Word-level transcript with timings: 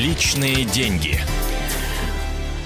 Личные 0.00 0.64
деньги. 0.64 1.18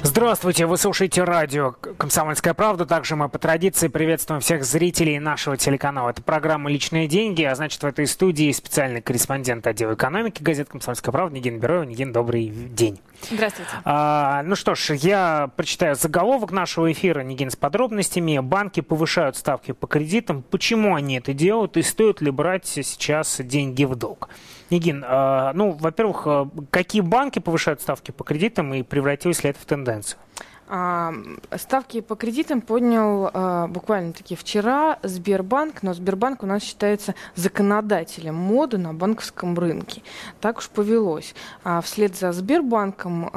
Здравствуйте, 0.04 0.66
вы 0.66 0.78
слушаете 0.78 1.24
радио 1.24 1.72
«Комсомольская 1.72 2.54
правда». 2.54 2.86
Также 2.86 3.16
мы 3.16 3.28
по 3.28 3.40
традиции 3.40 3.88
приветствуем 3.88 4.40
всех 4.40 4.64
зрителей 4.64 5.18
нашего 5.18 5.56
телеканала. 5.56 6.10
Это 6.10 6.22
программа 6.22 6.70
«Личные 6.70 7.08
деньги», 7.08 7.42
а 7.42 7.52
значит 7.56 7.82
в 7.82 7.86
этой 7.86 8.06
студии 8.06 8.52
специальный 8.52 9.02
корреспондент 9.02 9.66
отдела 9.66 9.94
экономики 9.94 10.44
газет 10.44 10.68
«Комсомольская 10.68 11.10
правда» 11.10 11.34
Нигин 11.34 11.58
Бероева. 11.58 11.82
Нигин, 11.82 12.12
добрый 12.12 12.46
день. 12.46 13.00
Здравствуйте. 13.28 13.70
А, 13.84 14.44
ну 14.44 14.54
что 14.54 14.76
ж, 14.76 14.90
я 14.94 15.50
прочитаю 15.56 15.96
заголовок 15.96 16.52
нашего 16.52 16.92
эфира, 16.92 17.22
Нигин, 17.22 17.50
с 17.50 17.56
подробностями. 17.56 18.38
Банки 18.38 18.78
повышают 18.78 19.36
ставки 19.36 19.72
по 19.72 19.88
кредитам. 19.88 20.42
Почему 20.42 20.94
они 20.94 21.16
это 21.16 21.32
делают 21.32 21.76
и 21.78 21.82
стоит 21.82 22.20
ли 22.20 22.30
брать 22.30 22.64
сейчас 22.66 23.40
деньги 23.40 23.82
в 23.82 23.96
долг? 23.96 24.28
Нигин, 24.74 25.04
а, 25.06 25.52
ну, 25.54 25.70
во-первых, 25.70 26.22
а, 26.26 26.48
какие 26.70 27.00
банки 27.00 27.38
повышают 27.38 27.80
ставки 27.80 28.10
по 28.10 28.24
кредитам 28.24 28.74
и 28.74 28.82
превратилось 28.82 29.44
ли 29.44 29.50
это 29.50 29.60
в 29.60 29.64
тенденцию? 29.66 30.18
А, 30.66 31.14
ставки 31.56 32.00
по 32.00 32.16
кредитам 32.16 32.60
поднял 32.60 33.68
буквально-таки 33.68 34.34
вчера 34.34 34.98
Сбербанк, 35.04 35.84
но 35.84 35.94
Сбербанк 35.94 36.42
у 36.42 36.46
нас 36.46 36.64
считается 36.64 37.14
законодателем 37.36 38.34
моды 38.34 38.78
на 38.78 38.92
банковском 38.92 39.56
рынке. 39.56 40.02
Так 40.40 40.58
уж 40.58 40.68
повелось. 40.68 41.36
Вслед 41.82 42.16
за 42.16 42.32
Сбербанком 42.32 43.30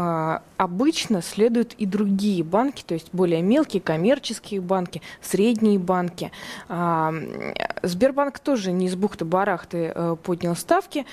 обычно 0.58 1.22
следуют 1.22 1.74
и 1.74 1.86
другие 1.86 2.44
банки, 2.44 2.84
то 2.86 2.94
есть 2.94 3.10
более 3.14 3.42
мелкие 3.42 3.82
коммерческие 3.82 4.62
банки, 4.62 5.02
средние 5.22 5.80
банки. 5.80 6.32
Сбербанк 7.84 8.40
тоже 8.40 8.72
не 8.72 8.88
из 8.88 8.96
бухты-барахты 8.96 9.92
э, 9.94 10.16
поднял 10.22 10.56
ставки. 10.56 11.06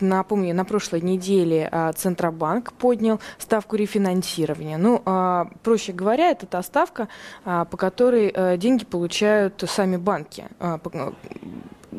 Напомню, 0.00 0.54
на 0.54 0.64
прошлой 0.64 1.00
неделе 1.00 1.70
Центробанк 1.96 2.72
поднял 2.72 3.20
ставку 3.38 3.76
рефинансирования. 3.76 4.78
Ну, 4.78 5.02
а, 5.04 5.48
проще 5.62 5.92
говоря, 5.92 6.30
это 6.30 6.46
та 6.46 6.62
ставка, 6.62 7.08
а, 7.44 7.64
по 7.64 7.76
которой 7.76 8.32
э, 8.34 8.56
деньги 8.56 8.84
получают 8.84 9.62
сами 9.66 9.96
банки 9.96 10.46
а, 10.58 10.80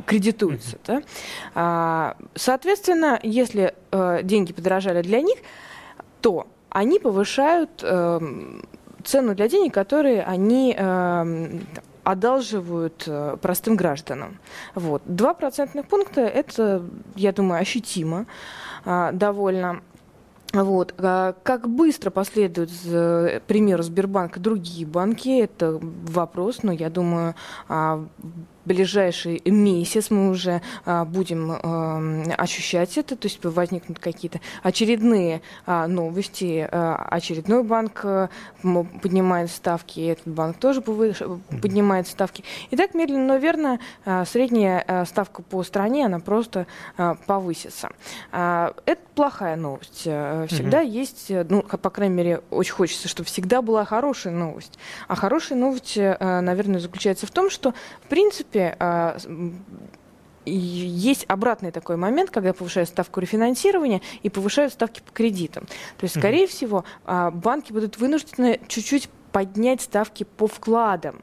кредитуются. 0.05 0.77
Да? 0.85 2.15
Соответственно, 2.33 3.19
если 3.21 3.75
э, 3.91 4.21
деньги 4.23 4.51
подорожали 4.51 5.03
для 5.03 5.21
них, 5.21 5.37
то 6.21 6.47
они 6.73 6.99
повышают 6.99 7.79
цену 7.79 9.35
для 9.35 9.47
денег, 9.47 9.73
которые 9.73 10.23
они 10.23 10.77
одалживают 12.03 13.07
простым 13.41 13.77
гражданам. 13.77 14.39
Вот. 14.75 15.01
Два 15.05 15.33
процентных 15.33 15.87
пункта– 15.87 16.21
это, 16.21 16.83
я 17.15 17.31
думаю, 17.31 17.61
ощутимо 17.61 18.25
довольно. 18.85 19.81
Вот. 20.51 20.93
А 20.99 21.33
как 21.43 21.67
быстро 21.67 22.11
последуют, 22.11 22.69
к 22.83 23.41
примеру, 23.47 23.81
Сбербанк 23.81 24.37
и 24.37 24.39
другие 24.39 24.85
банки, 24.85 25.41
это 25.41 25.79
вопрос, 25.81 26.61
но 26.61 26.71
я 26.71 26.91
думаю, 26.91 27.33
а, 27.67 28.05
ближайший 28.65 29.41
месяц 29.45 30.09
мы 30.09 30.29
уже 30.29 30.61
а, 30.85 31.05
будем 31.05 31.51
а, 31.51 32.33
ощущать 32.37 32.97
это, 32.97 33.15
то 33.15 33.27
есть 33.27 33.43
возникнут 33.43 33.99
какие-то 33.99 34.39
очередные 34.61 35.41
а, 35.65 35.87
новости, 35.87 36.67
а, 36.71 37.07
очередной 37.09 37.63
банк 37.63 38.01
а, 38.03 38.29
поднимает 39.01 39.51
ставки, 39.51 39.99
этот 39.99 40.27
банк 40.27 40.57
тоже 40.57 40.81
повыш... 40.81 41.21
поднимает 41.61 42.07
ставки. 42.07 42.43
И 42.71 42.75
так 42.75 42.93
медленно, 42.93 43.33
но 43.33 43.37
верно, 43.37 43.79
а, 44.05 44.25
средняя 44.25 44.83
а, 44.87 45.05
ставка 45.05 45.41
по 45.41 45.63
стране, 45.63 46.05
она 46.05 46.19
просто 46.19 46.67
а, 46.97 47.15
повысится. 47.15 47.89
А, 48.31 48.73
это 48.85 49.01
плохая 49.15 49.55
новость. 49.55 50.03
А, 50.05 50.47
всегда 50.47 50.83
mm-hmm. 50.83 50.89
есть, 50.89 51.31
ну, 51.49 51.63
по 51.63 51.89
крайней 51.89 52.15
мере, 52.15 52.41
очень 52.49 52.73
хочется, 52.73 53.07
чтобы 53.07 53.27
всегда 53.27 53.61
была 53.61 53.85
хорошая 53.85 54.33
новость. 54.33 54.77
А 55.07 55.15
хорошая 55.15 55.57
новость, 55.57 55.97
а, 55.97 56.41
наверное, 56.41 56.79
заключается 56.79 57.27
в 57.27 57.31
том, 57.31 57.49
что, 57.49 57.73
в 58.03 58.07
принципе, 58.07 58.52
принципе, 58.53 58.75
а, 58.79 59.17
есть 60.45 61.25
обратный 61.29 61.71
такой 61.71 61.95
момент, 61.95 62.29
когда 62.29 62.53
повышают 62.53 62.89
ставку 62.89 63.21
рефинансирования 63.21 64.01
и 64.23 64.29
повышают 64.29 64.73
ставки 64.73 65.01
по 65.01 65.11
кредитам. 65.11 65.65
То 65.97 66.03
есть, 66.03 66.19
скорее 66.19 66.45
mm-hmm. 66.45 66.49
всего, 66.49 66.85
а, 67.05 67.31
банки 67.31 67.71
будут 67.71 67.97
вынуждены 67.97 68.59
чуть-чуть 68.67 69.09
поднять 69.31 69.81
ставки 69.81 70.25
по 70.25 70.47
вкладам. 70.47 71.21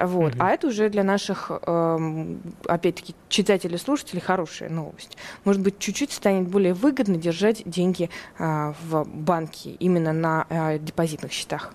Вот. 0.00 0.34
Mm-hmm. 0.34 0.38
А 0.40 0.50
это 0.50 0.68
уже 0.68 0.88
для 0.88 1.04
наших, 1.04 1.50
эм, 1.50 2.40
опять-таки, 2.64 3.14
читателей, 3.28 3.76
слушателей 3.76 4.22
хорошая 4.22 4.70
новость. 4.70 5.18
Может 5.44 5.60
быть, 5.60 5.78
чуть-чуть 5.78 6.12
станет 6.12 6.48
более 6.48 6.72
выгодно 6.72 7.16
держать 7.16 7.62
деньги 7.66 8.08
а, 8.38 8.74
в 8.82 9.04
банке 9.04 9.72
именно 9.72 10.12
на 10.12 10.78
депозитных 10.78 11.32
счетах. 11.32 11.74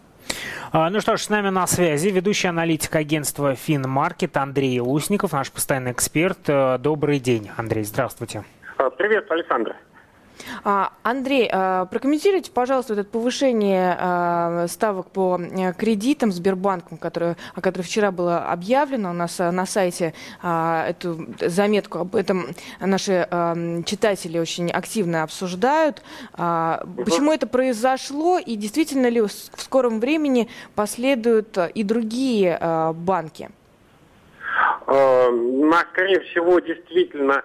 А, 0.72 0.89
ну 0.89 1.00
что 1.01 1.17
ж, 1.17 1.22
с 1.22 1.29
нами 1.29 1.50
на 1.50 1.67
связи 1.67 2.09
ведущий 2.09 2.47
аналитик 2.47 2.95
агентства 2.95 3.56
Финмаркет 3.56 4.38
Андрей 4.38 4.79
Лусников, 4.79 5.33
наш 5.33 5.51
постоянный 5.51 5.91
эксперт. 5.91 6.39
Э, 6.47 6.78
добрый 6.78 7.19
день, 7.19 7.50
Андрей, 7.57 7.83
здравствуйте. 7.83 8.44
А, 8.78 8.89
привет, 8.89 9.29
Александр. 9.31 9.75
А, 10.63 10.94
Андрей, 11.03 11.50
а, 11.51 11.85
прокомментируйте, 11.85 12.51
пожалуйста, 12.51 12.94
это 12.94 13.03
повышение 13.03 13.97
а, 14.00 14.68
ставок 14.68 15.12
по 15.12 15.40
э, 15.40 15.73
кредитам 15.73 16.31
Сбербанком, 16.31 16.97
которое, 16.97 17.38
о 17.53 17.62
которой 17.62 17.84
вчера 17.84 18.12
было 18.12 18.51
объявлено 18.51 19.12
у 19.12 19.13
нас 19.13 19.40
э, 19.40 19.51
на 19.51 19.66
сайте. 19.66 20.13
Эту 20.44 21.28
заметку 21.40 22.00
об 22.00 22.16
этом 22.16 22.47
наши 22.79 23.28
читатели 23.85 24.38
очень 24.38 24.69
активно 24.69 25.23
обсуждают. 25.23 26.01
Почему 26.34 27.31
это 27.31 27.47
произошло 27.47 28.38
и 28.38 28.56
действительно 28.56 29.07
ли 29.07 29.22
в 29.22 29.29
скором 29.29 30.00
времени 30.00 30.50
последуют 30.75 31.57
и 31.73 31.84
другие 31.84 32.57
банки? 32.94 33.50
На, 34.88 35.79
скорее 35.91 36.22
всего, 36.22 36.59
действительно 36.59 37.44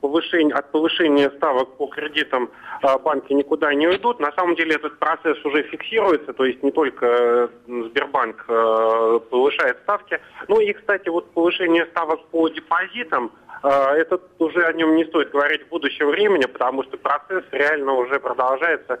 повышение, 0.00 0.54
от 0.54 0.70
повышения 0.72 1.30
ставок 1.30 1.76
по 1.76 1.86
кредитам 1.86 2.50
банки 2.82 3.32
никуда 3.32 3.74
не 3.74 3.86
уйдут. 3.86 4.20
На 4.20 4.32
самом 4.32 4.56
деле 4.56 4.76
этот 4.76 4.98
процесс 4.98 5.42
уже 5.44 5.62
фиксируется, 5.64 6.32
то 6.32 6.44
есть 6.44 6.62
не 6.62 6.70
только 6.70 7.06
э, 7.06 7.48
Сбербанк 7.66 8.44
э, 8.48 9.20
повышает 9.30 9.78
ставки, 9.82 10.20
но 10.48 10.60
и, 10.60 10.72
кстати, 10.72 11.08
вот 11.08 11.30
повышение 11.32 11.86
ставок 11.86 12.24
по 12.26 12.48
депозитам, 12.48 13.32
э, 13.62 13.68
это 13.68 14.20
уже 14.38 14.64
о 14.64 14.72
нем 14.72 14.96
не 14.96 15.04
стоит 15.04 15.30
говорить 15.30 15.66
в 15.66 15.68
будущем 15.68 16.08
времени, 16.08 16.46
потому 16.46 16.82
что 16.84 16.96
процесс 16.96 17.44
реально 17.52 17.92
уже 17.94 18.18
продолжается 18.18 18.98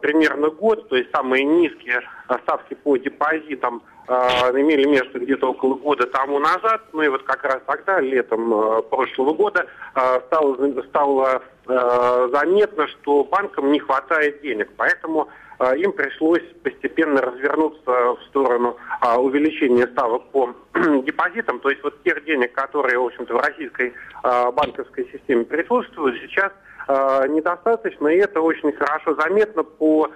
примерно 0.00 0.48
год, 0.48 0.88
то 0.88 0.96
есть 0.96 1.10
самые 1.14 1.44
низкие 1.44 2.00
ставки 2.44 2.72
по 2.72 2.96
депозитам 2.96 3.82
имели 4.08 4.88
место 4.88 5.18
где-то 5.18 5.50
около 5.50 5.74
года 5.74 6.06
тому 6.06 6.38
назад, 6.38 6.80
ну 6.94 7.02
и 7.02 7.08
вот 7.08 7.22
как 7.24 7.44
раз 7.44 7.60
тогда, 7.66 8.00
летом 8.00 8.82
прошлого 8.88 9.34
года, 9.34 9.66
стало, 10.26 10.82
стало 10.88 11.42
заметно, 11.66 12.88
что 12.88 13.24
банкам 13.24 13.70
не 13.70 13.78
хватает 13.78 14.40
денег, 14.42 14.70
поэтому 14.76 15.28
им 15.76 15.92
пришлось 15.92 16.42
постепенно 16.64 17.20
развернуться 17.20 18.14
в 18.14 18.18
сторону 18.28 18.76
увеличения 19.18 19.86
ставок 19.86 20.24
по 20.32 20.54
депозитам, 20.74 21.60
то 21.60 21.70
есть 21.70 21.82
вот 21.84 22.02
тех 22.02 22.24
денег, 22.24 22.52
которые, 22.52 22.98
в 22.98 23.04
общем-то, 23.04 23.34
в 23.34 23.40
российской 23.40 23.94
банковской 24.22 25.08
системе 25.12 25.44
присутствуют, 25.44 26.20
сейчас 26.22 26.52
недостаточно, 26.88 28.08
и 28.08 28.16
это 28.18 28.40
очень 28.40 28.72
хорошо 28.72 29.14
заметно 29.14 29.62
по 29.62 30.10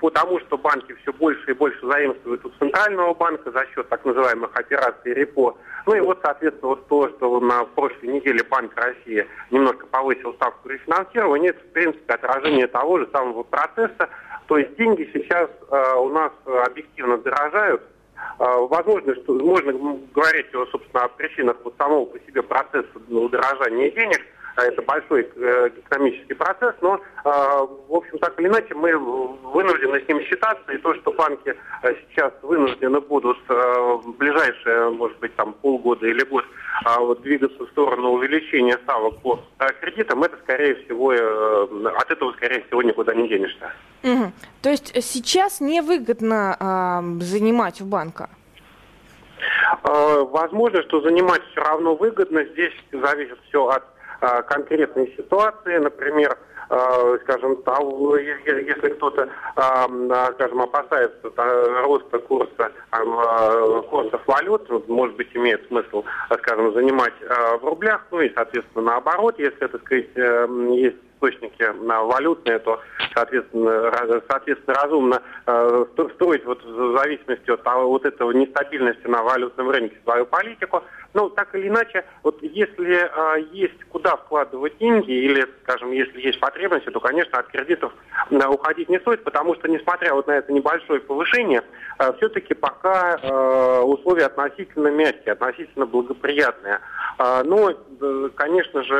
потому 0.00 0.40
что 0.40 0.56
банки 0.56 0.94
все 1.02 1.12
больше 1.12 1.50
и 1.50 1.54
больше 1.54 1.86
заимствуют 1.86 2.44
у 2.46 2.48
Центрального 2.58 3.12
банка 3.12 3.50
за 3.50 3.66
счет 3.66 3.88
так 3.90 4.04
называемых 4.06 4.50
операций 4.54 5.12
репо. 5.12 5.54
Ну 5.86 5.94
и 5.94 6.00
вот, 6.00 6.18
соответственно, 6.22 6.70
вот 6.70 6.86
то, 6.88 7.08
что 7.10 7.40
на 7.40 7.64
прошлой 7.64 8.08
неделе 8.08 8.42
Банк 8.48 8.72
России 8.76 9.26
немножко 9.50 9.86
повысил 9.86 10.32
ставку 10.34 10.68
рефинансирования, 10.68 11.50
это, 11.50 11.60
в 11.60 11.72
принципе, 11.72 12.14
отражение 12.14 12.66
того 12.66 12.98
же 12.98 13.08
самого 13.12 13.42
процесса. 13.42 14.08
То 14.46 14.58
есть 14.58 14.74
деньги 14.76 15.08
сейчас 15.12 15.48
э, 15.70 15.94
у 15.98 16.08
нас 16.08 16.32
объективно 16.66 17.18
дорожают, 17.18 17.82
э, 17.82 17.99
Возможно, 18.38 19.14
что 19.16 19.34
можно 19.34 19.72
говорить, 20.14 20.46
собственно, 20.70 21.04
о 21.04 21.08
причинах 21.08 21.56
вот 21.64 21.74
самого 21.76 22.06
по 22.06 22.18
себе 22.20 22.42
процесса 22.42 22.88
удорожания 23.08 23.90
денег– 23.90 24.20
а 24.60 24.64
это 24.64 24.82
большой 24.82 25.22
э, 25.22 25.70
экономический 25.76 26.34
процесс, 26.34 26.74
но, 26.80 27.00
а, 27.24 27.64
в 27.64 27.94
общем, 27.94 28.18
так 28.18 28.38
или 28.38 28.48
иначе, 28.48 28.74
мы 28.74 28.96
вынуждены 28.96 30.02
с 30.04 30.08
ним 30.08 30.20
считаться, 30.22 30.70
и 30.72 30.78
то, 30.78 30.94
что 30.96 31.12
банки 31.12 31.56
э, 31.82 31.94
сейчас 32.08 32.32
вынуждены 32.42 33.00
будут 33.00 33.38
э, 33.48 33.54
в 33.54 34.12
ближайшие, 34.18 34.90
может 34.90 35.18
быть, 35.18 35.34
там 35.36 35.54
полгода 35.54 36.06
или 36.06 36.22
год 36.24 36.44
а, 36.84 37.00
вот, 37.00 37.22
двигаться 37.22 37.64
в 37.64 37.70
сторону 37.70 38.10
увеличения 38.10 38.78
ставок 38.84 39.20
по 39.22 39.40
кредитам, 39.80 40.22
это, 40.22 40.36
скорее 40.42 40.74
всего, 40.84 41.10
от 41.10 42.10
этого, 42.10 42.32
скорее 42.32 42.62
всего, 42.66 42.82
никуда 42.82 43.14
не 43.14 43.28
денешься. 43.28 43.72
Угу. 44.02 44.32
То 44.62 44.70
есть 44.70 44.92
сейчас 45.02 45.60
невыгодно 45.60 46.56
э, 46.60 47.22
занимать 47.22 47.80
в 47.80 47.86
банках? 47.86 48.28
Возможно, 49.82 50.82
что 50.82 51.00
занимать 51.00 51.40
все 51.52 51.62
равно 51.62 51.94
выгодно. 51.94 52.44
Здесь 52.44 52.74
зависит 52.92 53.38
все 53.48 53.66
от 53.68 53.84
конкретные 54.20 55.14
ситуации, 55.16 55.78
например, 55.78 56.36
скажем, 57.22 57.58
если 58.24 58.88
кто-то, 58.90 59.28
скажем, 60.34 60.60
опасается 60.60 61.32
роста 61.82 62.18
курса 62.20 62.70
курсов 63.90 64.22
валют, 64.26 64.88
может 64.88 65.16
быть, 65.16 65.34
имеет 65.34 65.66
смысл, 65.66 66.04
скажем, 66.38 66.72
занимать 66.74 67.14
в 67.60 67.64
рублях, 67.64 68.06
ну 68.12 68.20
и, 68.20 68.32
соответственно, 68.34 68.84
наоборот, 68.84 69.38
если, 69.38 69.66
так 69.66 69.80
сказать, 69.82 70.10
есть 70.14 70.96
источники 71.20 71.62
на 71.84 72.02
валютные, 72.02 72.58
то, 72.60 72.80
соответственно, 73.14 73.92
соответственно 74.28 74.76
разумно 74.82 75.22
э, 75.46 75.84
строить 76.14 76.44
вот 76.44 76.62
в 76.64 76.98
зависимости 76.98 77.50
от 77.50 77.62
того, 77.62 77.88
вот 77.88 78.04
этого 78.04 78.32
нестабильности 78.32 79.06
на 79.06 79.22
валютном 79.22 79.70
рынке 79.70 79.96
свою 80.04 80.26
политику. 80.26 80.82
Но 81.12 81.28
так 81.28 81.54
или 81.54 81.68
иначе, 81.68 82.04
вот 82.22 82.40
если 82.42 83.02
э, 83.02 83.44
есть 83.52 83.82
куда 83.88 84.16
вкладывать 84.16 84.78
деньги 84.78 85.10
или, 85.10 85.46
скажем, 85.62 85.90
если 85.90 86.20
есть 86.20 86.38
потребности, 86.38 86.90
то, 86.90 87.00
конечно, 87.00 87.38
от 87.38 87.48
кредитов 87.48 87.92
э, 88.30 88.46
уходить 88.46 88.88
не 88.88 89.00
стоит, 89.00 89.24
потому 89.24 89.54
что, 89.56 89.68
несмотря 89.68 90.14
вот 90.14 90.28
на 90.28 90.32
это 90.32 90.52
небольшое 90.52 91.00
повышение, 91.00 91.62
э, 91.98 92.12
все-таки 92.18 92.54
пока 92.54 93.18
э, 93.20 93.80
условия 93.80 94.26
относительно 94.26 94.88
мягкие, 94.88 95.32
относительно 95.32 95.86
благоприятные. 95.86 96.78
Э, 97.18 97.42
но, 97.44 97.72
конечно 98.36 98.82
же, 98.84 98.94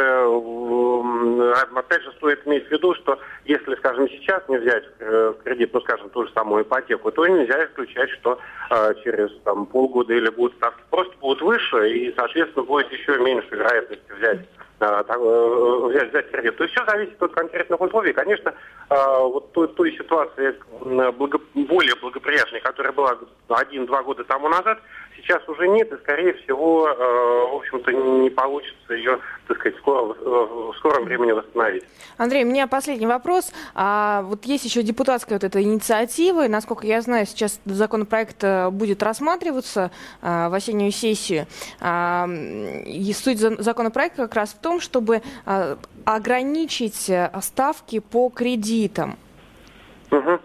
опять 1.75 2.03
же, 2.03 2.13
стоит 2.13 2.47
иметь 2.47 2.67
в 2.67 2.71
виду, 2.71 2.95
что 2.95 3.19
если, 3.45 3.75
скажем, 3.77 4.09
сейчас 4.09 4.43
не 4.49 4.59
взять 4.59 4.85
э, 4.99 5.35
в 5.37 5.43
кредит, 5.43 5.71
ну, 5.73 5.81
скажем, 5.81 6.11
ту 6.11 6.27
же 6.27 6.33
самую 6.33 6.65
ипотеку, 6.65 7.11
то 7.11 7.27
нельзя 7.27 7.65
исключать, 7.67 8.11
что 8.11 8.39
э, 8.71 8.95
через 9.03 9.31
там, 9.45 9.67
полгода 9.67 10.13
или 10.13 10.29
будут 10.29 10.57
ставки 10.57 10.81
просто 10.91 11.15
будут 11.21 11.43
выше, 11.43 11.89
и, 12.01 12.15
соответственно, 12.17 12.65
будет 12.65 12.91
еще 12.93 13.19
меньше 13.19 13.49
вероятности 13.51 14.13
взять 14.17 14.41
взять, 14.87 16.11
взять 16.11 16.31
кредит. 16.31 16.57
То 16.57 16.65
есть 16.65 16.75
все 16.75 16.85
зависит 16.87 17.23
от 17.23 17.33
конкретных 17.33 17.81
условий. 17.81 18.13
Конечно, 18.13 18.55
вот 18.89 19.53
той, 19.53 19.69
той 19.69 19.93
ситуации 19.97 20.55
благо, 21.13 21.39
более 21.55 21.95
благоприятной, 21.97 22.61
которая 22.61 22.93
была 22.93 23.17
один-два 23.49 24.03
года 24.03 24.25
тому 24.25 24.49
назад, 24.49 24.79
сейчас 25.17 25.47
уже 25.49 25.69
нет, 25.69 25.93
и, 25.93 25.97
скорее 25.99 26.35
всего, 26.35 26.83
в 26.83 27.57
общем-то, 27.57 27.93
не 27.93 28.31
получится 28.31 28.95
ее, 28.95 29.19
так 29.47 29.59
сказать, 29.59 29.79
скоро, 29.79 30.15
в 30.15 30.75
скором 30.79 31.05
времени 31.05 31.33
восстановить. 31.33 31.85
Андрей, 32.17 32.45
у 32.45 32.47
меня 32.47 32.67
последний 32.67 33.07
вопрос. 33.07 33.53
А, 33.75 34.23
вот 34.23 34.45
есть 34.45 34.65
еще 34.65 34.83
депутатская 34.83 35.37
вот 35.39 35.45
эта 35.45 35.63
инициатива, 35.63 36.47
и, 36.47 36.49
насколько 36.49 36.87
я 36.87 37.01
знаю, 37.01 37.27
сейчас 37.27 37.61
законопроект 37.65 38.43
э, 38.43 38.71
будет 38.71 39.03
рассматриваться 39.03 39.91
в 40.21 40.55
осеннюю 40.55 40.93
сессию. 40.93 41.47
А, 41.81 42.29
и 42.29 43.13
суть 43.13 43.39
законопроекта 43.39 44.23
как 44.23 44.35
раз 44.35 44.51
в 44.51 44.59
том, 44.59 44.70
чтобы 44.79 45.23
а, 45.47 45.79
ограничить 46.05 47.11
э, 47.11 47.31
ставки 47.41 47.99
по 47.99 48.29
кредитам. 48.29 49.17
Угу. 50.11 50.39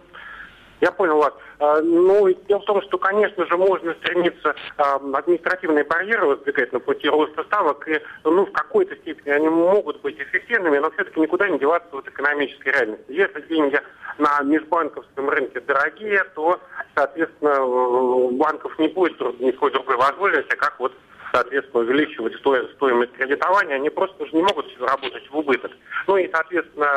Я 0.81 0.91
понял 0.91 1.17
вас. 1.17 1.33
А, 1.59 1.81
ну, 1.81 2.27
дело 2.47 2.59
в 2.59 2.65
том, 2.65 2.81
что, 2.81 2.97
конечно 2.97 3.45
же, 3.45 3.57
можно 3.57 3.93
стремиться 3.95 4.55
а, 4.77 4.95
административные 4.95 5.83
барьеры 5.83 6.27
воздвигать 6.27 6.73
на 6.73 6.79
пути 6.79 7.07
роста 7.07 7.43
ставок, 7.43 7.87
и, 7.87 8.01
ну, 8.23 8.45
в 8.45 8.51
какой-то 8.51 8.95
степени 8.97 9.31
они 9.31 9.47
могут 9.47 10.01
быть 10.01 10.19
эффективными, 10.19 10.77
но 10.79 10.91
все-таки 10.91 11.19
никуда 11.19 11.47
не 11.47 11.59
деваться 11.59 11.95
от 11.95 12.07
экономической 12.07 12.69
реальности. 12.69 13.05
Если 13.07 13.41
деньги 13.47 13.81
на 14.17 14.41
межбанковском 14.41 15.29
рынке 15.29 15.61
дорогие, 15.61 16.23
то, 16.35 16.59
соответственно, 16.93 17.63
у 17.63 18.31
банков 18.31 18.77
не 18.77 18.89
будет 18.89 19.19
никакой 19.39 19.71
другой 19.71 19.95
возможности, 19.95 20.55
как 20.55 20.79
вот 20.79 20.93
соответственно, 21.35 21.83
увеличивать 21.83 22.33
стоимость 22.35 23.11
кредитования, 23.13 23.75
они 23.75 23.89
просто 23.89 24.25
же 24.25 24.31
не 24.33 24.41
могут 24.41 24.65
работать 24.79 25.29
в 25.29 25.37
убыток. 25.37 25.71
Ну 26.07 26.17
и, 26.17 26.29
соответственно, 26.31 26.87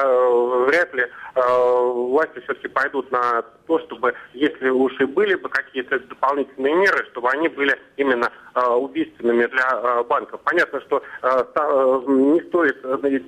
вряд 0.66 0.94
ли 0.94 1.02
э, 1.02 1.40
власти 1.40 2.38
все-таки 2.44 2.68
пойдут 2.68 3.10
на 3.10 3.42
то, 3.66 3.80
чтобы, 3.80 4.14
если 4.34 4.68
уж 4.68 4.92
и 5.00 5.04
были 5.04 5.34
бы 5.34 5.48
какие-то 5.48 5.98
дополнительные 5.98 6.74
меры, 6.74 7.04
чтобы 7.10 7.30
они 7.30 7.48
были 7.48 7.76
именно 7.96 8.30
э, 8.54 8.60
убийственными 8.60 9.46
для 9.46 9.68
э, 9.72 10.04
банков. 10.04 10.40
Понятно, 10.44 10.80
что 10.82 11.02
э, 11.22 11.28
э 11.54 12.00
не 12.06 12.40
стоит, 12.42 12.84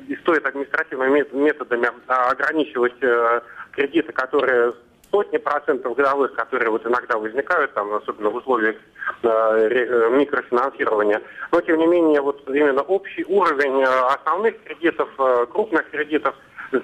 не 0.08 0.16
стоит 0.16 0.46
административными 0.46 1.26
методами 1.32 1.88
ограничивать 2.06 2.94
э, 3.02 3.40
кредиты, 3.72 4.12
которые 4.12 4.74
сотни 5.10 5.38
процентов 5.38 5.96
годовых, 5.96 6.34
которые 6.34 6.70
вот 6.70 6.86
иногда 6.86 7.18
возникают, 7.18 7.74
там, 7.74 7.92
особенно 7.94 8.30
в 8.30 8.36
условиях 8.36 8.76
э, 9.22 9.28
э, 9.28 10.10
микрофинансирования. 10.10 11.20
Но, 11.52 11.60
тем 11.60 11.78
не 11.78 11.86
менее, 11.86 12.20
вот 12.20 12.48
именно 12.48 12.82
общий 12.82 13.24
уровень 13.24 13.82
э, 13.82 13.86
основных 13.86 14.62
кредитов, 14.62 15.08
э, 15.18 15.46
крупных 15.52 15.90
кредитов, 15.90 16.34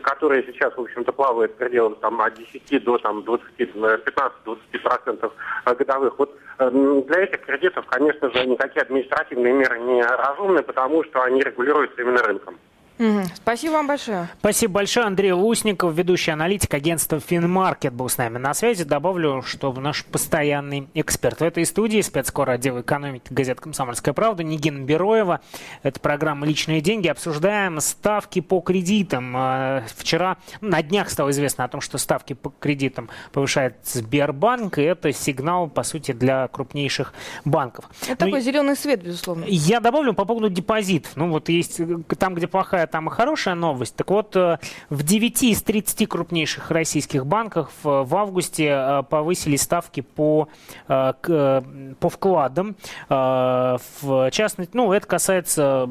которые 0.02 0.42
сейчас, 0.44 0.76
в 0.76 0.80
общем-то, 0.80 1.12
плавают 1.12 1.52
в 1.58 1.94
там, 2.00 2.20
от 2.20 2.34
10 2.34 2.82
до 2.82 2.98
там, 2.98 3.20
15-20% 3.20 5.32
годовых. 5.78 6.18
Вот 6.18 6.36
для 6.58 7.22
этих 7.22 7.42
кредитов, 7.42 7.86
конечно 7.86 8.28
же, 8.30 8.46
никакие 8.46 8.82
административные 8.82 9.52
меры 9.52 9.78
не 9.78 10.02
разумны, 10.02 10.64
потому 10.64 11.04
что 11.04 11.22
они 11.22 11.40
регулируются 11.40 12.02
именно 12.02 12.20
рынком. 12.22 12.58
Угу. 12.98 13.24
Спасибо 13.34 13.72
вам 13.72 13.86
большое. 13.86 14.28
Спасибо 14.38 14.74
большое. 14.74 15.06
Андрей 15.06 15.32
Лусников, 15.32 15.94
ведущий 15.94 16.30
аналитик 16.30 16.72
агентства 16.72 17.20
Финмаркет 17.20 17.92
был 17.92 18.08
с 18.08 18.16
нами 18.16 18.38
на 18.38 18.54
связи. 18.54 18.84
Добавлю, 18.84 19.42
что 19.42 19.72
наш 19.72 20.04
постоянный 20.04 20.88
эксперт 20.94 21.40
в 21.40 21.44
этой 21.44 21.66
студии, 21.66 22.00
спецкор 22.00 22.48
отдела 22.50 22.80
экономики 22.80 23.26
газеты 23.30 23.60
«Комсомольская 23.60 24.14
правда» 24.14 24.42
Нигина 24.42 24.82
Бероева. 24.82 25.40
Это 25.82 26.00
программа 26.00 26.46
«Личные 26.46 26.80
деньги». 26.80 27.08
Обсуждаем 27.08 27.80
ставки 27.80 28.40
по 28.40 28.60
кредитам. 28.60 29.34
А, 29.36 29.82
вчера, 29.96 30.38
на 30.62 30.82
днях 30.82 31.10
стало 31.10 31.30
известно 31.30 31.64
о 31.64 31.68
том, 31.68 31.82
что 31.82 31.98
ставки 31.98 32.32
по 32.32 32.50
кредитам 32.58 33.10
повышает 33.32 33.76
Сбербанк, 33.84 34.78
и 34.78 34.82
это 34.82 35.12
сигнал, 35.12 35.68
по 35.68 35.82
сути, 35.82 36.12
для 36.12 36.48
крупнейших 36.48 37.12
банков. 37.44 37.84
Это 38.02 38.24
ну, 38.24 38.30
такой 38.30 38.40
зеленый 38.40 38.76
свет, 38.76 39.02
безусловно. 39.02 39.44
Я 39.46 39.80
добавлю 39.80 40.14
по 40.14 40.24
поводу 40.24 40.48
депозитов. 40.48 41.12
Ну 41.16 41.30
вот 41.30 41.48
есть 41.50 41.78
э, 41.78 41.98
там, 42.18 42.34
где 42.34 42.46
плохая 42.46 42.85
там 42.86 43.08
и 43.08 43.10
хорошая 43.10 43.54
новость. 43.54 43.96
Так 43.96 44.10
вот, 44.10 44.36
э, 44.36 44.58
в 44.90 45.02
9 45.02 45.42
из 45.42 45.62
30 45.62 46.08
крупнейших 46.08 46.70
российских 46.70 47.26
банков 47.26 47.70
э, 47.84 47.88
в 47.88 48.16
августе 48.16 48.66
э, 48.66 49.02
повысили 49.08 49.56
ставки 49.56 50.00
по, 50.00 50.48
по 50.86 52.08
вкладам. 52.08 52.76
В 53.08 54.30
частности, 54.30 54.76
ну, 54.76 54.92
это 54.92 55.06
касается 55.06 55.88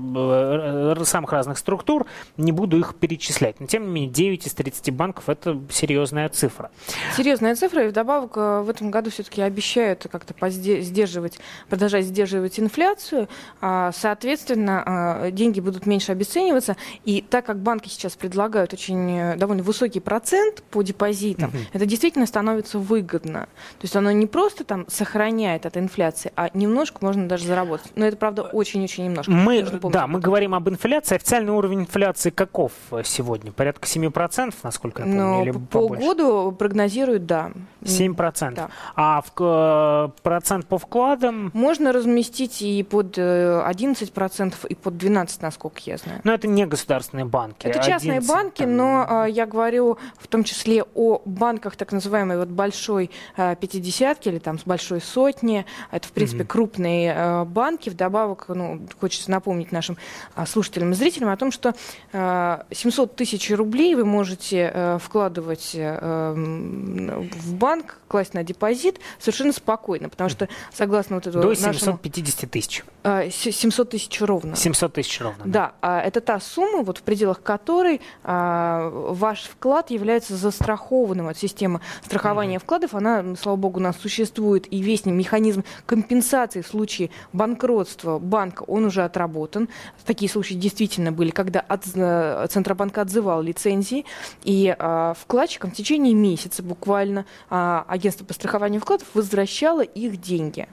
самых 1.03 1.31
разных 1.31 1.57
структур, 1.57 2.05
не 2.37 2.51
буду 2.51 2.79
их 2.79 2.95
перечислять. 2.95 3.59
Но, 3.59 3.67
тем 3.67 3.85
не 3.87 3.91
менее, 3.91 4.11
9 4.11 4.47
из 4.47 4.53
30 4.53 4.93
банков– 4.93 5.25
это 5.29 5.59
серьезная 5.69 6.29
цифра. 6.29 6.71
Серьезная 7.15 7.55
цифра, 7.55 7.85
и 7.85 7.87
вдобавок 7.87 8.35
в 8.35 8.69
этом 8.69 8.91
году 8.91 9.09
все-таки 9.09 9.41
обещают 9.41 10.07
как-то 10.11 10.33
сдерживать, 10.49 11.39
продолжать 11.69 12.05
сдерживать 12.05 12.59
инфляцию. 12.59 13.27
А, 13.61 13.91
соответственно, 13.91 15.29
деньги 15.31 15.59
будут 15.59 15.85
меньше 15.85 16.11
обесцениваться. 16.11 16.75
И 17.03 17.21
так 17.21 17.45
как 17.45 17.59
банки 17.59 17.89
сейчас 17.89 18.15
предлагают 18.15 18.73
очень 18.73 19.11
э, 19.11 19.35
довольно 19.37 19.63
высокий 19.63 19.99
процент 19.99 20.63
по 20.63 20.81
депозитам, 20.81 21.49
угу. 21.49 21.57
это 21.73 21.85
действительно 21.85 22.25
становится 22.25 22.79
выгодно. 22.79 23.41
То 23.79 23.83
есть 23.83 23.95
оно 23.95 24.11
не 24.11 24.27
просто 24.27 24.63
там 24.63 24.85
сохраняет 24.87 25.65
от 25.65 25.77
инфляции, 25.77 26.31
а 26.35 26.49
немножко 26.53 26.97
можно 27.01 27.27
даже 27.27 27.45
заработать. 27.45 27.91
Но 27.95 28.05
это, 28.05 28.17
правда, 28.17 28.43
очень-очень 28.43 29.05
немножко. 29.05 29.31
Мы, 29.31 29.63
да, 29.91 30.07
мы 30.07 30.19
говорим 30.19 30.55
об 30.55 30.69
инфляции. 30.69 31.15
Официальный 31.15 31.51
уровень 31.51 31.81
инфляции 31.81 32.29
каков 32.29 32.71
э, 32.91 33.01
сегодня? 33.03 33.51
Порядка 33.51 33.87
7%, 33.87 34.53
насколько 34.63 35.03
я 35.03 35.05
помню? 35.05 35.21
Но 35.21 35.41
или 35.43 35.51
по 35.51 35.87
году 35.87 36.51
прогнозируют, 36.51 37.25
да. 37.25 37.51
7%. 37.81 38.55
Да. 38.55 38.69
А 38.95 39.21
в, 39.21 39.31
э, 39.39 40.21
процент 40.21 40.67
по 40.67 40.77
вкладам? 40.77 41.51
Можно 41.53 41.91
разместить 41.91 42.61
и 42.61 42.83
под 42.83 43.17
11%, 43.17 44.53
и 44.67 44.75
под 44.75 44.93
12%, 44.95 45.37
насколько 45.41 45.81
я 45.85 45.97
знаю. 45.97 46.21
Но 46.23 46.33
это 46.33 46.47
не 46.47 46.65
государственные 46.75 47.25
банки. 47.25 47.67
Это 47.67 47.79
частные 47.79 48.17
11, 48.17 48.29
банки, 48.29 48.61
там... 48.63 48.75
но 48.77 49.25
э, 49.25 49.31
я 49.31 49.45
говорю 49.45 49.97
в 50.17 50.27
том 50.27 50.43
числе 50.43 50.83
о 50.93 51.21
банках 51.25 51.75
так 51.75 51.91
называемой 51.91 52.37
вот 52.37 52.49
большой 52.49 53.11
э, 53.37 53.55
пятидесятки 53.55 54.29
или 54.29 54.39
там 54.39 54.59
с 54.59 54.63
большой 54.63 55.01
сотни. 55.01 55.65
Это, 55.91 56.07
в 56.07 56.11
принципе, 56.11 56.43
угу. 56.43 56.49
крупные 56.49 57.13
э, 57.15 57.45
банки. 57.45 57.89
Вдобавок, 57.89 58.45
ну, 58.49 58.81
хочется 58.99 59.31
напомнить 59.31 59.71
нашим 59.71 59.97
слушателям 60.45 60.91
и 60.91 60.95
зрителям 60.95 61.29
о 61.29 61.37
том, 61.37 61.51
что 61.51 61.73
э, 62.11 62.63
700 62.71 63.15
тысяч 63.15 63.51
рублей 63.51 63.95
вы 63.95 64.05
можете 64.05 64.99
вкладывать 65.01 65.75
в 65.75 67.53
банк, 67.53 67.99
класть 68.07 68.33
на 68.33 68.43
депозит 68.43 68.99
совершенно 69.19 69.53
спокойно, 69.53 70.09
потому 70.09 70.29
что, 70.29 70.47
согласно 70.73 71.15
вот 71.15 71.27
этому 71.27 71.43
До 71.43 71.55
750 71.55 72.49
тысяч. 72.49 72.83
Э, 73.03 73.29
700 73.29 73.89
тысяч 73.89 74.21
ровно. 74.21 74.55
700 74.55 74.93
тысяч 74.93 75.21
ровно. 75.21 75.43
Да, 75.45 75.73
да. 75.81 76.01
это 76.01 76.21
та 76.21 76.39
сумма, 76.39 76.64
суммы, 76.65 76.83
вот 76.83 76.97
в 76.97 77.01
пределах 77.01 77.41
которой 77.41 78.01
а, 78.23 78.89
ваш 78.89 79.43
вклад 79.43 79.89
является 79.89 80.35
застрахованным 80.35 81.27
от 81.27 81.37
системы 81.37 81.81
страхования 82.03 82.57
mm-hmm. 82.57 82.59
вкладов. 82.59 82.93
Она, 82.93 83.35
слава 83.35 83.55
богу, 83.55 83.79
у 83.79 83.83
нас 83.83 83.97
существует, 83.97 84.71
и 84.71 84.81
весь 84.81 85.05
механизм 85.05 85.63
компенсации 85.85 86.61
в 86.61 86.67
случае 86.67 87.09
банкротства 87.33 88.19
банка, 88.19 88.63
он 88.63 88.85
уже 88.85 89.03
отработан. 89.03 89.69
Такие 90.05 90.29
случаи 90.29 90.55
действительно 90.55 91.11
были, 91.11 91.31
когда 91.31 91.59
от, 91.59 91.83
э, 91.93 92.47
Центробанк 92.49 92.97
отзывал 92.97 93.41
лицензии, 93.41 94.05
и 94.43 94.75
а, 94.77 95.13
вкладчикам 95.13 95.71
в 95.71 95.75
течение 95.75 96.13
месяца 96.13 96.63
буквально 96.63 97.25
а, 97.49 97.85
агентство 97.87 98.25
по 98.25 98.33
страхованию 98.33 98.81
вкладов 98.81 99.07
возвращало 99.13 99.81
их 99.81 100.19
деньги. 100.21 100.67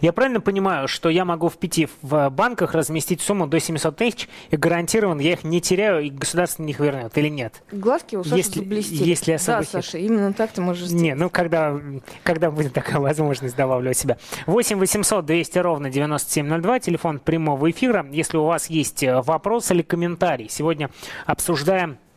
Я 0.00 0.12
правильно 0.12 0.40
понимаю, 0.40 0.88
что 0.88 1.08
я 1.08 1.24
могу 1.24 1.48
в 1.48 1.58
пяти 1.58 1.88
в 2.02 2.30
банках 2.30 2.74
разместить 2.74 3.20
сумму 3.20 3.46
до 3.46 3.60
700 3.60 3.96
тысяч, 3.96 4.28
и 4.50 4.56
гарантированно 4.56 5.20
я 5.20 5.32
их 5.32 5.44
не 5.44 5.60
теряю, 5.60 6.02
и 6.04 6.10
государство 6.10 6.62
мне 6.62 6.72
их 6.72 6.80
вернет, 6.80 7.16
или 7.16 7.28
нет? 7.28 7.62
Глазки 7.72 8.16
у 8.16 8.24
Саши 8.24 8.36
если, 8.36 8.60
заблестели. 8.60 9.08
Если 9.08 9.32
особо 9.32 9.58
да, 9.58 9.64
Саша, 9.64 9.98
именно 9.98 10.32
так 10.32 10.52
ты 10.52 10.60
можешь 10.60 10.86
сделать. 10.86 11.02
Не, 11.02 11.14
ну 11.14 11.30
когда, 11.30 11.80
когда 12.22 12.50
будет 12.50 12.72
такая 12.72 13.00
возможность, 13.00 13.56
добавлю 13.56 13.92
себя. 13.94 14.18
8 14.46 14.78
800 14.78 15.24
200 15.26 15.58
ровно 15.58 15.90
9702, 15.90 16.80
телефон 16.80 17.18
прямого 17.18 17.70
эфира. 17.70 18.06
Если 18.10 18.36
у 18.36 18.44
вас 18.44 18.70
есть 18.70 19.02
э, 19.02 19.20
вопрос 19.22 19.70
или 19.70 19.82
комментарий, 19.82 20.48
сегодня 20.48 20.90
обсуждаем 21.26 21.98
Э, 21.98 22.07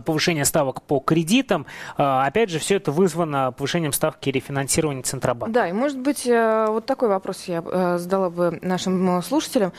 повышение 0.00 0.44
ставок 0.44 0.82
по 0.82 1.00
кредитам. 1.00 1.66
Э, 1.98 2.22
опять 2.24 2.50
же, 2.50 2.58
все 2.58 2.76
это 2.76 2.92
вызвано 2.92 3.52
повышением 3.52 3.92
ставки 3.92 4.30
рефинансирования 4.30 5.02
Центробанка. 5.02 5.52
Да, 5.52 5.68
и 5.68 5.72
может 5.72 5.98
быть, 5.98 6.26
э, 6.26 6.66
вот 6.68 6.86
такой 6.86 7.08
вопрос 7.08 7.44
я 7.44 7.62
задала 7.98 8.30
бы 8.30 8.58
нашим 8.62 9.22
слушателям 9.22 9.72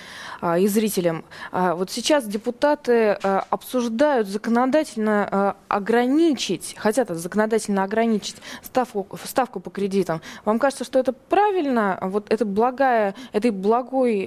и 0.58 0.68
зрителям. 0.68 1.24
Вот 1.52 1.92
сейчас 1.92 2.26
депутаты 2.26 3.12
обсуждают 3.50 4.28
законодательно 4.28 5.56
ограничить, 5.68 6.76
хотят 6.78 7.10
законодательно 7.10 7.84
ограничить 7.84 8.38
ставку, 8.62 9.08
ставку 9.24 9.60
по 9.60 9.70
кредитам. 9.70 10.22
Вам 10.46 10.60
кажется, 10.60 10.84
что 10.84 11.00
это 11.00 11.14
правильно? 11.14 11.98
Вот 12.02 12.32
это 12.32 12.46
благая, 12.46 13.16
этой 13.32 13.52
благой 13.52 14.26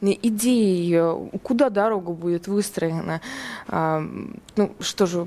идеей, 0.00 1.38
куда 1.42 1.70
дорога 1.70 2.12
будет 2.12 2.46
выстроена? 2.46 3.20
Ну, 3.68 4.72
что 4.80 5.01
же 5.06 5.26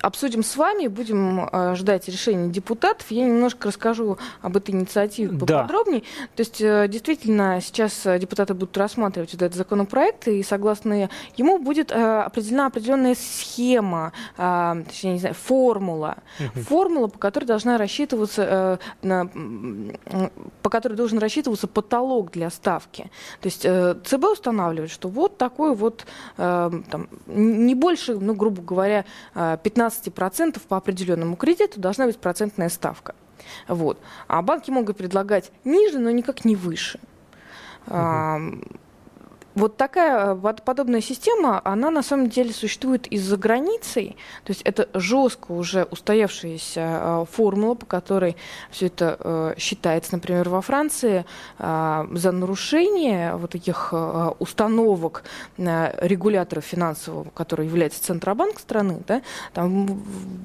обсудим 0.00 0.42
с 0.42 0.56
вами, 0.56 0.86
будем 0.86 1.48
э, 1.50 1.74
ждать 1.74 2.08
решения 2.08 2.48
депутатов. 2.48 3.10
Я 3.10 3.24
немножко 3.24 3.68
расскажу 3.68 4.18
об 4.40 4.56
этой 4.56 4.70
инициативе 4.70 5.36
поподробнее. 5.36 6.00
Да. 6.00 6.26
То 6.36 6.40
есть, 6.40 6.60
э, 6.60 6.88
действительно, 6.88 7.60
сейчас 7.60 8.06
э, 8.06 8.18
депутаты 8.18 8.54
будут 8.54 8.76
рассматривать 8.76 9.32
вот 9.32 9.42
этот 9.42 9.56
законопроект, 9.56 10.28
и 10.28 10.42
согласно 10.42 11.08
ему 11.36 11.58
будет 11.58 11.92
определена 11.92 12.66
определенная 12.66 13.14
схема, 13.14 14.12
точнее, 14.36 15.12
не 15.12 15.18
знаю, 15.18 15.34
формула. 15.34 16.16
Угу. 16.40 16.64
Формула, 16.64 17.06
по 17.08 17.18
которой 17.18 17.44
должна 17.44 17.78
рассчитываться, 17.78 18.78
на, 19.02 19.28
по 20.62 20.70
которой 20.70 20.94
должен 20.94 21.18
рассчитываться 21.18 21.66
потолок 21.66 22.30
для 22.32 22.50
ставки. 22.50 23.10
То 23.40 23.46
есть 23.46 23.62
ЦБ 23.62 24.24
устанавливает, 24.32 24.90
что 24.90 25.08
вот 25.08 25.36
такой 25.38 25.74
вот, 25.74 26.06
там, 26.36 27.08
не 27.26 27.74
больше, 27.74 28.14
ну, 28.14 28.34
грубо 28.34 28.62
говоря, 28.62 29.04
15 29.34 29.73
15% 29.74 30.60
по 30.68 30.76
определенному 30.76 31.36
кредиту 31.36 31.80
должна 31.80 32.06
быть 32.06 32.18
процентная 32.18 32.68
ставка. 32.68 33.14
Вот. 33.68 34.00
А 34.26 34.42
банки 34.42 34.70
могут 34.70 34.96
предлагать 34.96 35.50
ниже, 35.64 35.98
но 35.98 36.10
никак 36.10 36.44
не 36.44 36.56
выше. 36.56 37.00
Угу. 37.86 37.96
Вот 39.54 39.76
такая 39.76 40.34
э, 40.34 40.54
подобная 40.64 41.00
система, 41.00 41.60
она 41.64 41.90
на 41.90 42.02
самом 42.02 42.28
деле 42.28 42.52
существует 42.52 43.06
и 43.06 43.18
за 43.18 43.36
границей. 43.36 44.16
То 44.44 44.50
есть 44.50 44.62
это 44.62 44.88
жестко 44.94 45.52
уже 45.52 45.84
устоявшаяся 45.84 46.80
э, 46.80 47.24
формула, 47.30 47.74
по 47.74 47.86
которой 47.86 48.36
все 48.70 48.86
это 48.86 49.16
э, 49.20 49.54
считается. 49.58 50.14
Например, 50.14 50.48
во 50.48 50.60
Франции 50.60 51.24
за 51.58 52.32
нарушение 52.32 53.36
вот 53.36 53.50
таких 53.50 53.92
установок 54.38 55.24
регуляторов 55.56 56.64
финансового, 56.64 57.26
который 57.34 57.66
является 57.66 58.02
Центробанк 58.02 58.58
страны, 58.58 59.02
да, 59.06 59.22
там 59.52 60.02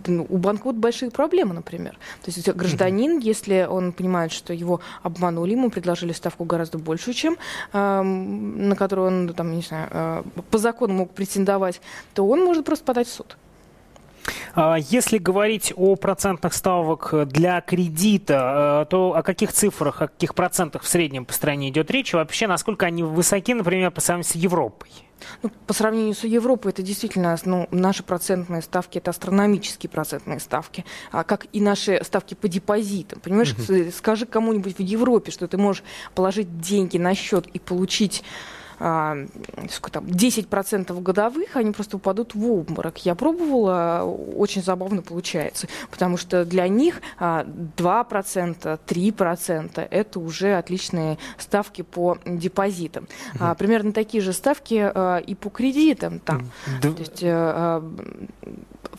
у 0.08 0.38
банка 0.38 0.66
вот 0.66 0.76
большие 0.76 1.12
проблемы, 1.12 1.54
например. 1.54 1.98
То 2.24 2.32
есть 2.32 2.48
гражданин, 2.50 3.20
если 3.20 3.68
он 3.70 3.92
понимает, 3.92 4.32
что 4.32 4.54
его 4.54 4.82
обманули, 5.04 5.52
ему 5.52 5.70
предложили 5.70 6.14
ставку 6.14 6.46
гораздо 6.46 6.78
большую, 6.78 7.14
чем 7.14 7.38
на 7.74 8.76
которую 8.78 8.99
которую 9.00 9.28
он, 9.28 9.34
там, 9.34 9.56
не 9.56 9.62
знаю, 9.62 9.88
э, 9.92 10.24
по 10.52 10.58
закону 10.58 10.94
мог 10.94 11.12
претендовать, 11.12 11.82
то 12.14 12.28
он 12.28 12.44
может 12.44 12.66
просто 12.66 12.86
подать 12.86 13.08
в 13.08 13.12
суд. 13.12 13.38
А 14.54 14.78
если 14.78 15.18
говорить 15.18 15.74
о 15.76 15.96
процентных 15.96 16.54
ставок 16.54 17.14
для 17.28 17.62
кредита, 17.62 18.84
э, 18.84 18.90
то 18.90 19.16
о 19.16 19.24
каких 19.24 19.54
цифрах, 19.54 20.02
о 20.02 20.08
каких 20.08 20.36
процентах 20.36 20.84
в 20.84 20.88
среднем 20.88 21.26
по 21.26 21.34
стране 21.34 21.70
идет 21.70 21.92
речь? 21.92 22.14
вообще, 22.14 22.48
насколько 22.48 22.86
они 22.86 23.04
высоки, 23.04 23.54
например, 23.54 23.92
по 23.92 24.02
сравнению 24.02 24.32
с 24.32 24.36
Европой? 24.36 24.90
Ну, 25.44 25.52
по 25.68 25.74
сравнению 25.74 26.16
с 26.16 26.24
Европой, 26.24 26.72
это 26.72 26.82
действительно 26.82 27.38
ну, 27.46 27.68
наши 27.72 28.04
процентные 28.04 28.62
ставки, 28.62 28.98
это 28.98 29.12
астрономические 29.12 29.90
процентные 29.90 30.40
ставки, 30.40 30.86
а 31.12 31.24
как 31.24 31.48
и 31.52 31.62
наши 31.62 32.02
ставки 32.04 32.36
по 32.36 32.48
депозитам. 32.48 33.20
Понимаешь, 33.20 33.54
uh-huh. 33.54 33.92
скажи 33.92 34.26
кому-нибудь 34.26 34.78
в 34.78 34.82
Европе, 34.82 35.32
что 35.32 35.48
ты 35.48 35.58
можешь 35.58 35.84
положить 36.16 36.60
деньги 36.60 36.98
на 36.98 37.16
счет 37.16 37.48
и 37.48 37.60
получить 37.60 38.24
а, 38.80 39.18
там, 39.92 40.06
10% 40.06 41.02
годовых, 41.02 41.56
они 41.56 41.72
просто 41.72 41.98
упадут 41.98 42.36
в 42.36 42.52
обморок. 42.52 43.00
Я 43.00 43.16
пробовала, 43.16 44.04
очень 44.04 44.64
забавно 44.64 45.02
получается, 45.02 45.68
потому 45.92 46.18
что 46.18 46.46
для 46.46 46.68
них 46.68 47.02
2%, 47.20 47.46
3% 47.76 49.88
это 49.90 50.20
уже 50.20 50.56
отличные 50.56 51.18
ставки 51.38 51.82
по 51.82 52.18
депозитам. 52.26 53.08
Угу. 53.36 53.56
Примерно 53.58 53.92
такие 53.92 54.22
же 54.22 54.34
ставки 54.34 54.92
а, 54.94 55.18
и 55.18 55.36
по 55.36 55.50
кредитам 55.50 56.20
там. 56.20 56.52
Да. 56.82 56.92
То 56.92 57.00
есть 57.00 57.22
а, 57.24 57.84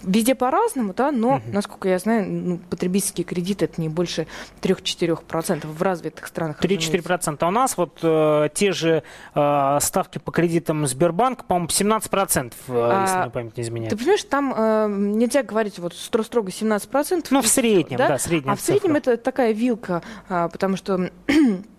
Везде 0.03 0.35
по-разному, 0.35 0.95
да, 0.95 1.13
но, 1.13 1.37
угу. 1.37 1.43
насколько 1.53 1.89
я 1.89 1.99
знаю, 1.99 2.27
ну, 2.27 2.59
потребительский 2.59 3.23
кредит 3.23 3.63
это 3.63 3.81
не 3.81 3.91
больше 3.91 4.27
3-4% 4.63 5.67
в 5.67 5.83
развитых 5.83 6.27
странах. 6.27 6.59
3-4%. 6.61 7.37
А 7.41 7.49
у 7.49 7.51
нас 7.51 7.77
вот 7.77 7.99
э, 8.03 8.49
те 8.55 8.73
же 8.73 9.03
э, 9.35 9.70
ставки 9.81 10.19
по 10.19 10.33
кредитам 10.33 10.87
Сбербанк, 10.87 11.45
по-моему, 11.45 11.69
17%, 11.69 12.53
э, 12.69 12.73
а, 12.73 13.03
если 13.03 13.19
мне 13.19 13.31
память 13.31 13.57
не 13.57 13.63
изменяет. 13.63 13.91
Ты 13.91 13.97
понимаешь, 13.97 14.25
там 14.25 14.55
э, 14.57 14.87
нельзя 14.89 15.43
говорить 15.43 15.79
вот 15.79 15.95
строго 15.95 16.51
17%. 16.51 17.27
Ну, 17.31 17.43
в 17.43 17.47
среднем, 17.47 17.99
да, 17.99 18.09
да 18.09 18.19
средняя 18.19 18.55
А 18.55 18.57
в 18.57 18.61
среднем 18.61 18.97
это 18.97 19.17
такая 19.17 19.53
вилка, 19.53 20.03
э, 20.29 20.49
потому 20.51 20.77
что 20.77 21.11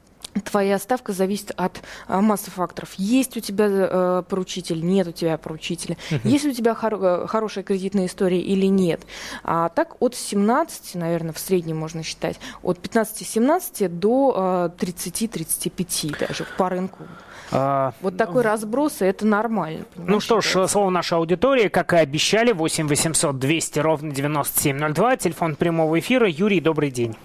твоя 0.45 0.79
ставка 0.79 1.13
зависит 1.13 1.51
от 1.55 1.81
а, 2.07 2.21
массы 2.21 2.51
факторов. 2.51 2.93
Есть 2.98 3.36
у 3.38 3.39
тебя 3.39 3.67
э, 3.69 4.24
поручитель, 4.27 4.83
нет 4.83 5.07
у 5.07 5.12
тебя 5.12 5.38
поручителя. 5.38 5.98
Uh-huh. 6.10 6.21
Есть 6.24 6.45
у 6.45 6.51
тебя 6.51 6.74
хор- 6.74 7.03
э, 7.03 7.27
хорошая 7.27 7.63
кредитная 7.63 8.05
история 8.05 8.41
или 8.41 8.65
нет. 8.65 9.01
А 9.43 9.69
так 9.69 10.01
от 10.01 10.15
17, 10.15 10.95
наверное, 10.95 11.33
в 11.33 11.39
среднем 11.39 11.77
можно 11.77 12.03
считать, 12.03 12.39
от 12.63 12.79
15-17 12.79 13.89
до 13.89 14.71
э, 14.79 14.83
30-35 14.83 16.27
даже 16.27 16.45
по 16.57 16.69
рынку. 16.69 17.00
А, 17.51 17.93
вот 18.01 18.17
такой 18.17 18.43
разброс, 18.43 19.01
и 19.01 19.05
это 19.05 19.25
нормально. 19.25 19.86
Ну 19.96 20.20
что 20.20 20.41
ж, 20.41 20.67
слово 20.67 20.89
нашей 20.89 21.17
аудитории, 21.17 21.67
как 21.67 21.93
и 21.93 21.98
обещали, 21.98 22.51
8 22.51 22.88
800 22.88 23.38
200 23.38 23.79
ровно 23.79 24.12
9702, 24.12 25.17
телефон 25.17 25.55
прямого 25.55 26.00
эфира. 26.00 26.27
Юрий, 26.29 26.62
добрый 26.62 26.91
день. 26.91 27.15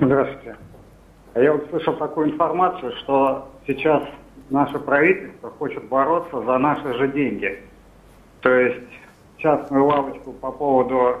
Здравствуйте. 0.00 0.56
А 1.34 1.40
я 1.40 1.52
вот 1.52 1.68
слышал 1.70 1.96
такую 1.96 2.32
информацию, 2.32 2.92
что 3.02 3.50
сейчас 3.66 4.02
наше 4.50 4.78
правительство 4.78 5.50
хочет 5.50 5.84
бороться 5.88 6.42
за 6.42 6.58
наши 6.58 6.94
же 6.94 7.08
деньги. 7.08 7.62
То 8.40 8.52
есть 8.52 8.88
частную 9.38 9.84
лавочку 9.84 10.32
по 10.32 10.50
поводу 10.50 11.18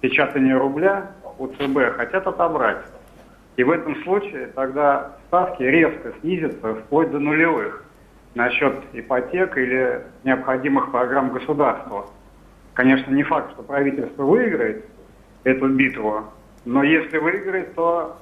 печатания 0.00 0.58
рубля 0.58 1.12
у 1.38 1.46
ЦБ 1.46 1.96
хотят 1.96 2.26
отобрать. 2.26 2.78
И 3.56 3.64
в 3.64 3.70
этом 3.70 4.02
случае 4.02 4.48
тогда 4.48 5.16
ставки 5.30 5.62
резко 5.62 6.12
снизятся 6.20 6.74
вплоть 6.74 7.12
до 7.12 7.20
нулевых 7.20 7.84
насчет 8.34 8.74
ипотек 8.92 9.56
или 9.56 10.04
необходимых 10.24 10.90
программ 10.90 11.32
государства. 11.32 12.10
Конечно, 12.74 13.12
не 13.12 13.22
факт, 13.22 13.52
что 13.52 13.62
правительство 13.62 14.24
выиграет 14.24 14.84
эту 15.44 15.68
битву, 15.68 16.24
но 16.64 16.82
если 16.82 17.18
выиграет, 17.18 17.74
то 17.76 18.16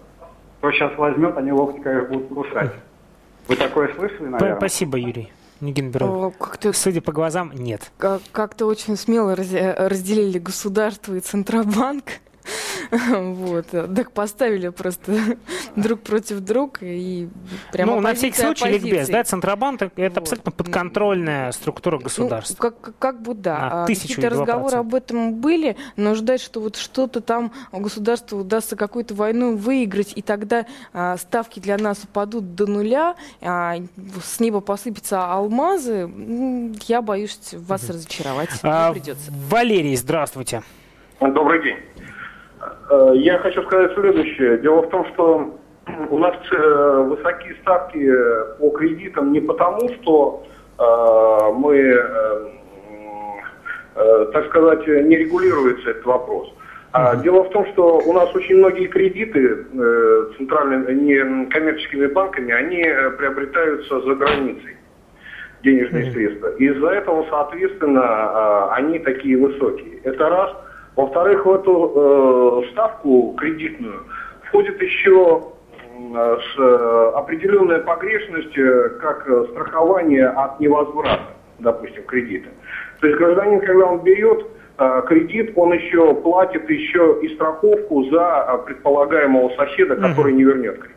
кто 0.58 0.70
сейчас 0.72 0.96
возьмет, 0.98 1.36
они 1.38 1.50
локти, 1.50 1.80
конечно, 1.80 2.08
будут 2.08 2.28
кусать. 2.28 2.72
Вы 3.48 3.56
такое 3.56 3.94
слышали, 3.94 4.28
наверное? 4.28 4.56
Спасибо, 4.56 4.98
Юрий. 4.98 5.32
Нигенберг. 5.60 6.36
Как-то, 6.38 6.72
Судя 6.74 7.00
по 7.00 7.12
глазам, 7.12 7.52
нет. 7.54 7.90
Как-то 7.96 8.66
очень 8.66 8.96
смело 8.96 9.34
разделили 9.34 10.38
государство 10.38 11.14
и 11.14 11.20
Центробанк. 11.20 12.04
Вот. 12.90 13.66
Так 13.68 14.12
поставили 14.12 14.68
просто 14.68 15.12
друг 15.76 16.00
против 16.00 16.40
друга 16.40 16.78
и 16.82 17.28
прямо 17.72 17.96
Ну, 17.96 18.00
на 18.00 18.14
всякий 18.14 18.40
случай, 18.40 18.68
ликбез, 18.68 19.08
да, 19.08 19.24
Центробанк– 19.24 19.82
это 19.96 20.20
абсолютно 20.20 20.52
подконтрольная 20.52 21.52
структура 21.52 21.96
ну, 21.96 22.04
государства. 22.04 22.56
Ну, 22.58 22.70
как, 22.70 22.98
как 22.98 23.22
бы 23.22 23.34
да. 23.34 23.84
А 23.84 23.86
какие-то 23.86 24.30
разговоры 24.30 24.78
об 24.78 24.94
этом 24.94 25.34
были, 25.34 25.76
но 25.96 26.14
ждать, 26.14 26.40
что 26.40 26.60
вот 26.60 26.76
что-то 26.76 27.20
там 27.20 27.52
государству 27.72 28.38
удастся 28.38 28.76
какую-то 28.76 29.14
войну 29.14 29.56
выиграть, 29.56 30.12
и 30.14 30.22
тогда 30.22 30.66
а, 30.92 31.16
ставки 31.16 31.60
для 31.60 31.76
нас 31.76 32.04
упадут 32.04 32.54
до 32.54 32.66
нуля, 32.66 33.16
а, 33.40 33.76
с 34.22 34.40
неба 34.40 34.60
посыпятся 34.60 35.26
алмазы, 35.26 36.10
я 36.86 37.02
боюсь 37.02 37.38
вас 37.52 37.88
разочаровать. 37.88 38.50
А, 38.62 38.92
придется. 38.92 39.30
Валерий, 39.48 39.96
здравствуйте. 39.96 40.62
Добрый 41.20 41.62
день. 41.62 41.76
Э, 42.90 43.12
я 43.14 43.38
хочу 43.38 43.62
сказать 43.64 43.92
следующее. 43.94 44.58
Дело 44.58 44.82
в 44.82 44.88
том, 44.88 45.06
что 45.12 45.58
у 46.10 46.18
нас 46.18 46.34
э, 46.50 47.04
высокие 47.08 47.54
ставки 47.62 48.10
по 48.58 48.70
кредитам 48.70 49.32
не 49.32 49.40
потому, 49.40 49.88
что 49.94 50.46
э, 50.78 51.52
мы, 51.54 51.98
так 54.32 54.46
сказать, 54.46 54.86
не 54.86 55.16
регулируется 55.16 55.90
этот 55.90 56.04
вопрос. 56.04 56.52
А 56.92 57.16
дело 57.16 57.42
в 57.44 57.50
том, 57.50 57.66
что 57.72 57.98
у 57.98 58.12
нас 58.12 58.32
очень 58.34 58.58
многие 58.58 58.86
кредиты 58.86 59.66
центральными, 60.36 60.92
не 60.92 61.46
коммерческими 61.46 62.06
банками, 62.06 62.52
они 62.52 62.84
приобретаются 63.18 64.00
за 64.00 64.14
границей 64.14 64.76
денежные 65.64 66.12
средства. 66.12 66.48
Из-за 66.58 66.90
этого, 66.90 67.26
соответственно, 67.28 68.72
они 68.72 69.00
такие 69.00 69.36
высокие. 69.36 69.98
Это 70.04 70.28
раз– 70.28 70.52
во-вторых, 70.98 71.46
в 71.46 71.52
эту 71.52 71.92
э, 71.94 72.70
ставку 72.72 73.32
кредитную 73.38 74.02
входит 74.48 74.82
еще 74.82 75.44
э, 75.96 76.36
с, 76.38 77.14
определенная 77.14 77.78
погрешность, 77.78 78.58
э, 78.58 78.88
как 79.00 79.28
э, 79.28 79.44
страхование 79.52 80.26
от 80.26 80.58
невозврата, 80.58 81.20
допустим, 81.60 82.02
кредита. 82.02 82.48
То 83.00 83.06
есть 83.06 83.16
гражданин, 83.16 83.60
когда 83.60 83.86
он 83.86 84.00
берет 84.00 84.44
э, 84.78 85.02
кредит, 85.06 85.52
он 85.54 85.72
еще 85.72 86.14
платит 86.14 86.68
еще 86.68 87.20
и 87.22 87.28
страховку 87.36 88.02
за 88.10 88.60
предполагаемого 88.66 89.50
соседа, 89.54 89.94
который 89.94 90.32
не 90.32 90.42
вернет 90.42 90.80
кредит. 90.80 90.96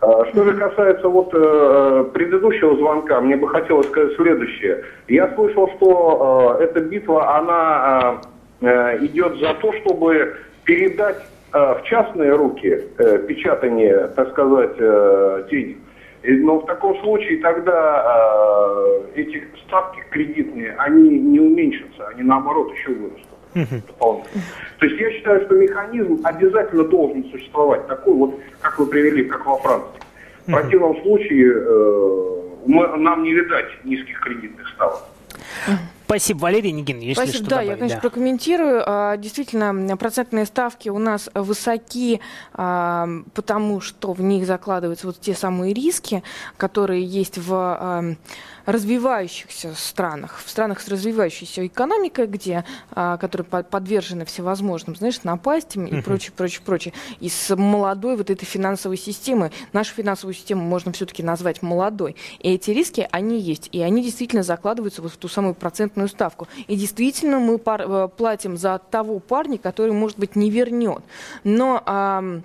Что 0.00 0.44
же 0.44 0.52
касается 0.52 1.08
вот 1.08 1.30
э, 1.32 2.04
предыдущего 2.12 2.76
звонка, 2.76 3.22
мне 3.22 3.38
бы 3.38 3.48
хотелось 3.48 3.86
сказать 3.86 4.14
следующее. 4.16 4.84
Я 5.08 5.34
слышал, 5.34 5.70
что 5.78 6.58
э, 6.60 6.64
эта 6.64 6.80
битва, 6.80 7.38
она 7.38 8.20
Э, 8.20 8.37
идет 8.60 9.38
за 9.38 9.54
то, 9.54 9.72
чтобы 9.80 10.36
передать 10.64 11.22
э, 11.52 11.58
в 11.58 11.82
частные 11.84 12.34
руки 12.34 12.68
э, 12.98 13.18
печатание, 13.26 14.08
так 14.08 14.30
сказать, 14.30 14.76
денег. 15.50 15.78
Но 16.24 16.58
в 16.58 16.66
таком 16.66 17.00
случае 17.00 17.38
тогда 17.38 18.74
эти 19.14 19.44
ставки 19.66 20.00
кредитные, 20.10 20.74
они 20.76 21.18
не 21.18 21.38
уменьшатся, 21.38 22.08
они 22.08 22.22
наоборот 22.24 22.72
еще 22.74 22.90
вырастут. 22.90 23.86
Дополнительно. 23.86 24.42
То 24.78 24.86
есть 24.86 25.00
я 25.00 25.10
считаю, 25.12 25.44
что 25.46 25.54
механизм 25.54 26.20
обязательно 26.24 26.84
должен 26.84 27.24
существовать 27.30 27.86
такой 27.86 28.14
вот, 28.14 28.40
как 28.60 28.78
вы 28.80 28.86
привели, 28.86 29.24
как 29.24 29.46
во 29.46 29.58
Франции. 29.58 30.00
В 30.46 30.50
противном 30.50 31.00
случае 31.02 31.54
мы, 32.66 32.96
нам 32.96 33.22
не 33.22 33.32
видать 33.32 33.68
низких 33.84 34.20
кредитных 34.20 34.68
ставок. 34.70 35.00
Спасибо, 36.08 36.38
Валерий 36.38 36.70
Нигин. 36.70 37.00
Есть 37.00 37.20
Спасибо, 37.20 37.36
что 37.36 37.44
да, 37.44 37.56
добавить? 37.56 37.68
я, 37.68 37.76
конечно, 37.76 37.96
да. 37.96 38.00
прокомментирую. 38.00 38.82
А, 38.86 39.16
действительно, 39.18 39.96
процентные 39.98 40.46
ставки 40.46 40.88
у 40.88 40.98
нас 40.98 41.28
высоки, 41.34 42.20
а, 42.54 43.06
потому 43.34 43.82
что 43.82 44.14
в 44.14 44.22
них 44.22 44.46
закладываются 44.46 45.06
вот 45.06 45.20
те 45.20 45.34
самые 45.34 45.74
риски, 45.74 46.22
которые 46.56 47.04
есть 47.04 47.36
в 47.36 47.52
а, 47.52 48.14
развивающихся 48.68 49.74
странах, 49.74 50.42
в 50.44 50.50
странах 50.50 50.82
с 50.82 50.88
развивающейся 50.88 51.66
экономикой, 51.66 52.26
где, 52.26 52.66
а, 52.90 53.16
которые 53.16 53.46
подвержены 53.46 54.26
всевозможным, 54.26 54.94
знаешь, 54.94 55.22
напастям 55.22 55.86
и 55.86 56.02
прочее, 56.02 56.32
прочее, 56.36 56.60
прочее. 56.62 56.94
И 57.18 57.30
с 57.30 57.56
молодой 57.56 58.18
вот 58.18 58.28
этой 58.28 58.44
финансовой 58.44 58.98
системы, 58.98 59.52
нашу 59.72 59.94
финансовую 59.94 60.34
систему 60.34 60.64
можно 60.64 60.92
все-таки 60.92 61.22
назвать 61.22 61.62
молодой. 61.62 62.14
И 62.40 62.52
эти 62.52 62.70
риски, 62.70 63.08
они 63.10 63.40
есть. 63.40 63.70
И 63.72 63.80
они 63.80 64.02
действительно 64.04 64.42
закладываются 64.42 65.00
вот 65.00 65.12
в 65.12 65.16
ту 65.16 65.28
самую 65.28 65.54
процентную 65.54 66.08
ставку. 66.08 66.46
И 66.66 66.76
действительно 66.76 67.38
мы 67.38 67.56
пар- 67.56 67.86
э, 67.88 68.08
платим 68.14 68.58
за 68.58 68.78
того 68.90 69.18
парня, 69.18 69.56
который, 69.56 69.92
может 69.92 70.18
быть, 70.18 70.36
не 70.36 70.50
вернет. 70.50 71.02
Но... 71.42 71.82
А, 71.86 72.42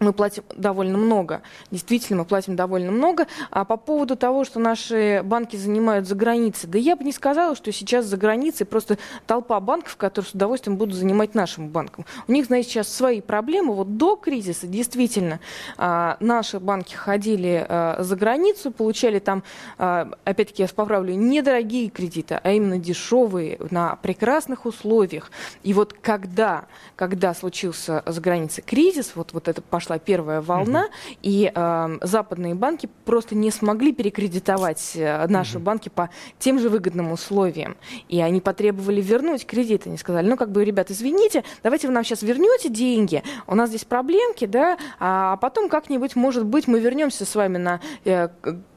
мы 0.00 0.14
платим 0.14 0.42
довольно 0.56 0.96
много. 0.96 1.42
Действительно, 1.70 2.20
мы 2.20 2.24
платим 2.24 2.56
довольно 2.56 2.90
много. 2.90 3.26
А 3.50 3.66
по 3.66 3.76
поводу 3.76 4.16
того, 4.16 4.44
что 4.44 4.58
наши 4.58 5.20
банки 5.22 5.56
занимают 5.56 6.08
за 6.08 6.14
границей, 6.14 6.70
да 6.70 6.78
я 6.78 6.96
бы 6.96 7.04
не 7.04 7.12
сказала, 7.12 7.54
что 7.54 7.70
сейчас 7.70 8.06
за 8.06 8.16
границей 8.16 8.64
просто 8.64 8.96
толпа 9.26 9.60
банков, 9.60 9.96
которые 9.96 10.30
с 10.30 10.34
удовольствием 10.34 10.78
будут 10.78 10.94
занимать 10.94 11.34
нашим 11.34 11.68
банком. 11.68 12.06
У 12.26 12.32
них, 12.32 12.46
знаете, 12.46 12.70
сейчас 12.70 12.88
свои 12.88 13.20
проблемы. 13.20 13.74
Вот 13.74 13.98
до 13.98 14.16
кризиса 14.16 14.66
действительно 14.66 15.38
а, 15.76 16.16
наши 16.20 16.58
банки 16.58 16.94
ходили 16.94 17.66
а, 17.68 17.98
за 18.00 18.16
границу, 18.16 18.70
получали 18.70 19.18
там, 19.18 19.42
а, 19.76 20.10
опять-таки, 20.24 20.62
я 20.62 20.68
поправлю, 20.68 21.12
недорогие 21.14 21.90
кредиты, 21.90 22.40
а 22.42 22.52
именно 22.52 22.78
дешевые, 22.78 23.58
на 23.70 23.96
прекрасных 23.96 24.64
условиях. 24.64 25.30
И 25.62 25.74
вот 25.74 25.92
когда, 25.92 26.64
когда 26.96 27.34
случился 27.34 28.02
за 28.06 28.20
границей 28.22 28.64
кризис, 28.66 29.12
вот, 29.14 29.34
вот 29.34 29.46
это 29.46 29.60
пошло 29.60 29.89
пошла 29.90 29.98
первая 29.98 30.40
волна, 30.40 30.84
угу. 30.84 31.18
и 31.22 31.50
э, 31.52 31.98
западные 32.02 32.54
банки 32.54 32.88
просто 33.04 33.34
не 33.34 33.50
смогли 33.50 33.92
перекредитовать 33.92 34.92
э, 34.94 35.26
наши 35.26 35.56
угу. 35.56 35.64
банки 35.64 35.88
по 35.88 36.10
тем 36.38 36.58
же 36.60 36.68
выгодным 36.68 37.12
условиям. 37.12 37.76
И 38.08 38.20
они 38.20 38.40
потребовали 38.40 39.00
вернуть 39.00 39.46
кредиты. 39.46 39.88
Они 39.88 39.98
сказали, 39.98 40.28
ну, 40.28 40.36
как 40.36 40.52
бы, 40.52 40.64
ребят, 40.64 40.90
извините, 40.90 41.42
давайте 41.62 41.88
вы 41.88 41.92
нам 41.92 42.04
сейчас 42.04 42.22
вернете 42.22 42.68
деньги, 42.68 43.22
у 43.46 43.54
нас 43.54 43.70
здесь 43.70 43.84
проблемки, 43.84 44.46
да, 44.46 44.78
а 45.00 45.36
потом 45.36 45.68
как-нибудь, 45.68 46.14
может 46.14 46.44
быть, 46.44 46.68
мы 46.68 46.78
вернемся 46.78 47.24
с 47.24 47.34
вами 47.34 47.58
на 47.58 47.80
э, 48.04 48.28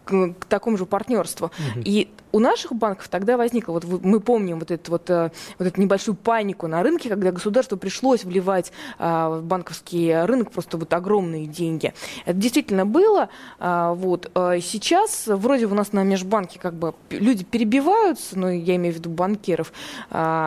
к, 0.06 0.34
к 0.40 0.46
такому 0.46 0.78
же 0.78 0.86
партнерству. 0.86 1.48
Угу. 1.48 1.82
И 1.86 2.10
у 2.34 2.40
наших 2.40 2.74
банков 2.74 3.08
тогда 3.08 3.38
возникло, 3.38 3.74
вот 3.74 3.86
мы 3.86 4.20
помним 4.20 4.60
вот 4.60 4.72
эту 4.72 4.92
вот, 4.92 5.10
э, 5.10 5.30
вот 5.60 5.68
эту 5.68 5.80
небольшую 5.80 6.16
панику 6.16 6.68
на 6.68 6.82
рынке, 6.82 7.08
когда 7.08 7.32
государству 7.32 7.78
пришлось 7.78 8.24
вливать 8.24 8.72
а, 8.98 9.30
в 9.30 9.44
банковский 9.44 10.14
рынок 10.26 10.52
просто 10.52 10.78
вот 10.78 10.92
огромные 10.94 11.46
деньги. 11.46 11.94
Это 12.26 12.38
действительно 12.38 12.88
было. 12.88 13.30
А, 13.60 13.94
вот. 13.94 14.32
А 14.34 14.60
сейчас 14.60 15.26
вроде 15.28 15.68
у 15.68 15.76
нас 15.76 15.94
на 15.94 16.04
межбанке 16.04 16.60
как 16.60 16.74
бы 16.74 16.96
люди 17.12 17.44
перебиваются, 17.44 18.38
ну, 18.38 18.50
я 18.50 18.76
имею 18.78 18.96
в 18.96 18.98
виду 18.98 19.12
банкиров, 19.12 19.72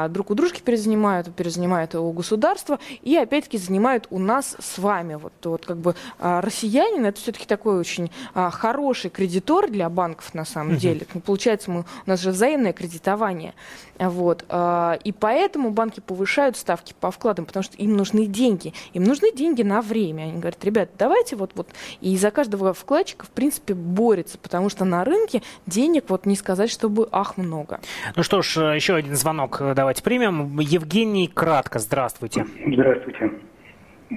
друг 0.08 0.30
у 0.30 0.34
дружки 0.34 0.60
перезанимают, 0.60 1.32
перезанимают 1.34 1.94
у 1.94 2.10
государства, 2.10 2.80
и 3.02 3.16
опять-таки 3.16 3.58
занимают 3.58 4.08
у 4.10 4.18
нас 4.18 4.56
с 4.58 4.78
вами. 4.78 5.14
Вот, 5.14 5.32
вот 5.44 5.64
как 5.64 5.76
бы 5.76 5.94
россиянин, 6.18 7.06
это 7.06 7.20
все-таки 7.20 7.46
такой 7.46 7.78
очень 7.78 8.10
хороший 8.34 9.10
кредитор 9.46 9.70
для 9.70 9.88
банков 9.88 10.34
на 10.34 10.44
самом 10.44 10.76
деле. 10.76 11.06
Получается, 11.24 11.70
мы, 11.70 11.80
у 11.80 12.10
нас 12.10 12.20
же 12.20 12.30
взаимное 12.30 12.72
кредитование. 12.72 13.54
Вот. 13.98 14.44
А, 14.48 14.98
и 15.04 15.12
поэтому 15.12 15.70
банки 15.70 16.00
повышают 16.00 16.56
ставки 16.56 16.94
по 17.00 17.10
вкладам, 17.10 17.46
потому 17.46 17.62
что 17.62 17.76
им 17.76 17.96
нужны 17.96 18.26
деньги. 18.26 18.72
Им 18.92 19.04
нужны 19.04 19.32
деньги 19.32 19.62
на 19.62 19.80
время. 19.80 20.22
Они 20.22 20.38
говорят, 20.38 20.64
ребят, 20.64 20.90
давайте 20.98 21.36
вот, 21.36 21.52
вот. 21.54 21.68
И 22.00 22.16
за 22.16 22.30
каждого 22.30 22.72
вкладчика, 22.74 23.24
в 23.24 23.30
принципе, 23.30 23.74
борется, 23.74 24.38
потому 24.38 24.68
что 24.68 24.84
на 24.84 25.04
рынке 25.04 25.42
денег 25.66 26.04
вот 26.08 26.26
не 26.26 26.36
сказать, 26.36 26.70
чтобы 26.70 27.08
ах 27.12 27.36
много. 27.36 27.80
Ну 28.16 28.22
что 28.22 28.42
ж, 28.42 28.74
еще 28.74 28.94
один 28.94 29.14
звонок 29.14 29.62
давайте 29.74 30.02
примем. 30.02 30.58
Евгений, 30.58 31.28
кратко, 31.28 31.78
здравствуйте. 31.78 32.46
Здравствуйте. 32.66 33.32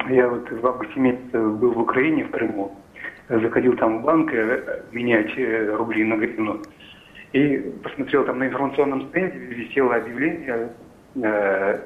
Я 0.10 0.28
вот 0.28 0.50
в 0.52 0.68
августе 0.68 1.00
месяце 1.00 1.40
был 1.40 1.72
в 1.74 1.80
Украине, 1.80 2.26
в 2.26 2.32
Крыму. 2.32 2.79
Заходил 3.30 3.76
там 3.76 4.00
в 4.00 4.04
банк 4.04 4.34
э, 4.34 4.82
менять 4.92 5.38
э, 5.38 5.76
рубли 5.76 6.04
на 6.04 6.16
гривну. 6.16 6.62
И 7.32 7.58
посмотрел 7.84 8.26
там 8.26 8.40
на 8.40 8.48
информационном 8.48 9.08
стенде, 9.10 9.38
висело 9.38 9.96
объявление, 9.96 10.70
э, 11.16 11.80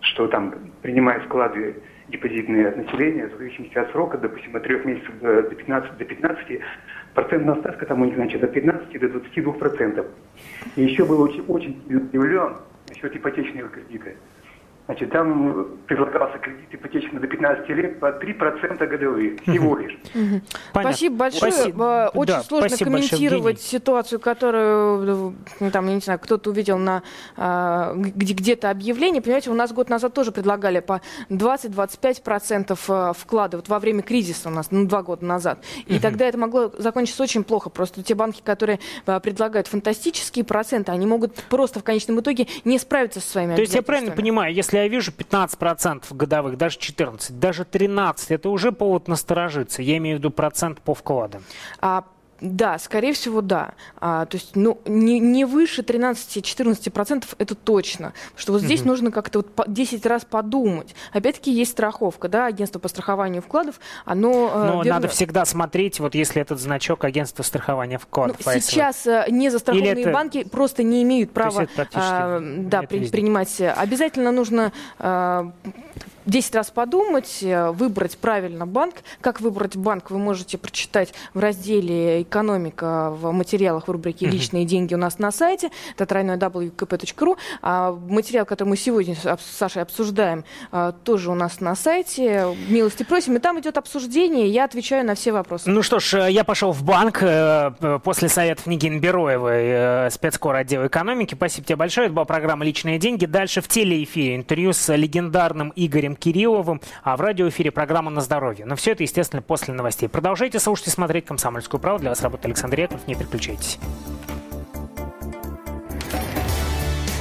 что 0.00 0.26
там, 0.26 0.52
принимая 0.82 1.20
вклады 1.20 1.76
депозитные 2.08 2.68
от 2.68 2.76
населения, 2.76 3.28
в 3.28 3.38
зависимости 3.38 3.78
от 3.78 3.92
срока, 3.92 4.18
допустим, 4.18 4.56
от 4.56 4.64
3 4.64 4.80
месяцев 4.84 5.14
до 5.20 5.42
15, 5.42 5.96
до 5.96 6.04
15 6.04 6.60
процентная 7.14 7.54
ставка 7.56 7.86
там 7.86 8.02
у 8.02 8.04
них, 8.04 8.16
значит, 8.16 8.42
от 8.42 8.52
15 8.52 9.00
до 9.00 9.08
22 9.08 9.52
процентов. 9.52 10.06
И 10.74 10.82
еще 10.82 11.04
был 11.04 11.22
очень, 11.22 11.44
очень 11.46 11.80
удивлен 11.86 12.56
насчет 12.88 13.14
ипотечного 13.14 13.68
кредита. 13.68 14.10
Значит, 14.86 15.10
там 15.12 15.68
предлагался 15.86 16.38
кредит 16.38 16.68
ипотечный 16.72 17.20
до 17.20 17.26
15 17.28 17.68
лет 17.70 18.00
по 18.00 18.06
3% 18.06 18.84
годовые, 18.86 19.36
всего 19.42 19.76
лишь. 19.76 19.96
Спасибо 20.70 21.16
большое. 21.16 21.52
Спасибо. 21.52 22.10
Очень 22.12 22.32
Да, 22.34 22.42
сложно 22.42 22.68
спасибо 22.68 22.90
большое, 22.90 23.10
комментировать 23.10 23.56
Евгений. 23.58 23.68
ситуацию, 23.68 24.18
которую, 24.20 25.34
ну, 25.60 25.70
там, 25.70 25.86
я 25.88 25.94
не 25.94 26.00
знаю, 26.00 26.18
кто-то 26.18 26.50
увидел 26.50 26.78
на 26.78 27.02
где- 27.94 28.34
где-то 28.34 28.70
объявление. 28.70 29.22
Понимаете, 29.22 29.50
у 29.50 29.54
нас 29.54 29.72
год 29.72 29.88
назад 29.88 30.14
тоже 30.14 30.32
предлагали 30.32 30.80
по 30.80 31.00
20-25% 31.30 32.78
э, 32.88 33.12
вклада 33.16 33.58
вот 33.58 33.68
во 33.68 33.78
время 33.78 34.02
кризиса 34.02 34.48
у 34.48 34.52
нас, 34.52 34.70
ну, 34.70 34.84
два 34.86 35.02
года 35.02 35.24
назад. 35.24 35.64
И 35.86 35.98
тогда 35.98 36.26
это 36.26 36.38
могло 36.38 36.72
закончиться 36.78 37.22
очень 37.22 37.44
плохо. 37.44 37.70
Просто 37.70 38.02
те 38.02 38.14
банки, 38.14 38.42
которые 38.44 38.80
предлагают 39.22 39.68
фантастические 39.68 40.44
проценты, 40.44 40.92
они 40.92 41.06
могут 41.06 41.34
просто 41.48 41.80
в 41.80 41.84
конечном 41.84 42.20
итоге 42.20 42.46
не 42.64 42.78
справиться 42.78 43.20
со 43.20 43.28
своими 43.30 43.54
То 43.54 43.60
есть 43.60 43.74
я 43.74 43.82
правильно 43.82 44.12
понимаю, 44.12 44.52
если 44.52 44.71
я 44.76 44.88
вижу 44.88 45.12
15% 45.12 46.04
годовых, 46.10 46.56
даже 46.56 46.78
14, 46.78 47.38
даже 47.38 47.64
13, 47.64 48.30
это 48.30 48.48
уже 48.48 48.72
повод 48.72 49.08
насторожиться. 49.08 49.82
Я 49.82 49.96
имею 49.98 50.16
в 50.16 50.18
виду 50.20 50.30
процент 50.30 50.80
по 50.80 50.94
вкладам. 50.94 51.42
А, 51.80 52.04
да, 52.42 52.78
скорее 52.78 53.12
всего, 53.12 53.40
да. 53.40 53.72
А, 54.00 54.26
то 54.26 54.36
есть, 54.36 54.56
ну, 54.56 54.78
не, 54.84 55.20
не 55.20 55.44
выше 55.44 55.82
13-14% 55.82 57.24
это 57.38 57.54
точно. 57.54 58.12
Что 58.36 58.52
вот 58.52 58.62
здесь 58.62 58.84
нужно 58.84 59.10
как-то 59.12 59.38
вот 59.38 59.54
по- 59.54 59.64
10 59.68 60.04
раз 60.06 60.24
подумать. 60.24 60.94
Опять-таки 61.12 61.52
есть 61.52 61.70
страховка, 61.72 62.28
да, 62.28 62.46
агентство 62.46 62.78
по 62.80 62.88
страхованию 62.88 63.42
вкладов, 63.42 63.78
оно... 64.04 64.50
э, 64.52 64.66
Но 64.66 64.82
верно- 64.82 64.94
надо 64.94 65.08
всегда 65.08 65.44
смотреть, 65.44 66.00
вот 66.00 66.14
если 66.14 66.42
этот 66.42 66.60
значок 66.60 67.04
агентства 67.04 67.42
страхования 67.44 67.98
Ну, 67.98 68.00
вкладов. 68.00 68.36
а 68.46 68.54
если- 68.54 68.70
сейчас 68.70 69.06
незастрахованные 69.30 69.92
Или 69.92 70.02
это- 70.02 70.12
банки 70.12 70.44
просто 70.44 70.82
не 70.82 71.02
имеют 71.04 71.30
права 71.32 71.66
а, 71.94 72.40
да, 72.40 72.82
при- 72.82 73.08
принимать. 73.08 73.60
Обязательно 73.60 74.32
нужно 74.32 74.72
а, 74.98 75.52
10 76.26 76.54
раз 76.54 76.70
подумать, 76.70 77.38
э, 77.42 77.70
выбрать 77.70 78.16
правильно 78.18 78.66
банк. 78.66 78.96
Как 79.20 79.40
выбрать 79.40 79.76
банк, 79.76 80.10
вы 80.10 80.18
можете 80.18 80.58
прочитать 80.58 81.12
в 81.34 81.38
разделе 81.38 82.22
«Экономика» 82.22 83.10
в 83.10 83.32
материалах 83.32 83.88
в 83.88 83.90
рубрике 83.90 84.26
«Личные 84.26 84.64
деньги» 84.64 84.94
у 84.94 84.98
нас 84.98 85.18
на 85.18 85.30
сайте. 85.32 85.70
Это 85.94 86.06
тройной 86.06 86.36
www.kp.ru. 86.36 87.36
А 87.62 87.92
материал, 87.92 88.46
который 88.46 88.68
мы 88.68 88.76
сегодня 88.76 89.14
с 89.14 89.38
Сашей 89.56 89.82
обсуждаем, 89.82 90.44
а, 90.70 90.92
тоже 90.92 91.30
у 91.30 91.34
нас 91.34 91.60
на 91.60 91.74
сайте. 91.74 92.46
Милости 92.68 93.02
просим. 93.02 93.36
И 93.36 93.38
там 93.38 93.60
идет 93.60 93.78
обсуждение, 93.78 94.48
я 94.48 94.64
отвечаю 94.64 95.04
на 95.06 95.14
все 95.14 95.32
вопросы. 95.32 95.70
Ну 95.70 95.82
что 95.82 95.98
ж, 95.98 96.14
э, 96.14 96.30
я 96.30 96.44
пошел 96.44 96.72
в 96.72 96.82
банк 96.82 97.22
э, 97.22 97.72
э, 97.80 97.98
после 98.02 98.28
советов 98.28 98.66
Нигин 98.66 99.00
Бероевой, 99.00 99.62
э, 99.64 100.10
спецкор 100.10 100.56
отдела 100.56 100.86
экономики. 100.86 101.34
Спасибо 101.34 101.66
тебе 101.66 101.76
большое. 101.76 102.06
Это 102.06 102.14
была 102.14 102.24
программа 102.24 102.64
«Личные 102.64 102.98
деньги». 102.98 103.26
Дальше 103.26 103.60
в 103.60 103.68
телеэфире 103.68 104.36
интервью 104.36 104.72
с 104.72 104.94
легендарным 104.94 105.72
Игорем 105.76 106.11
Кирилловым, 106.16 106.80
а 107.02 107.16
в 107.16 107.20
радиоэфире 107.20 107.70
программа 107.70 108.10
«На 108.10 108.20
здоровье». 108.20 108.64
Но 108.66 108.76
все 108.76 108.92
это, 108.92 109.02
естественно, 109.02 109.42
после 109.42 109.74
новостей. 109.74 110.08
Продолжайте 110.08 110.58
слушать 110.58 110.88
и 110.88 110.90
смотреть 110.90 111.26
«Комсомольскую 111.26 111.80
правду». 111.80 112.02
Для 112.02 112.10
вас 112.10 112.22
работает 112.22 112.46
Александр 112.46 112.80
Яков. 112.80 113.06
Не 113.06 113.14
переключайтесь. 113.14 113.78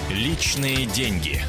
Личные 0.10 0.86
деньги. 0.86 1.42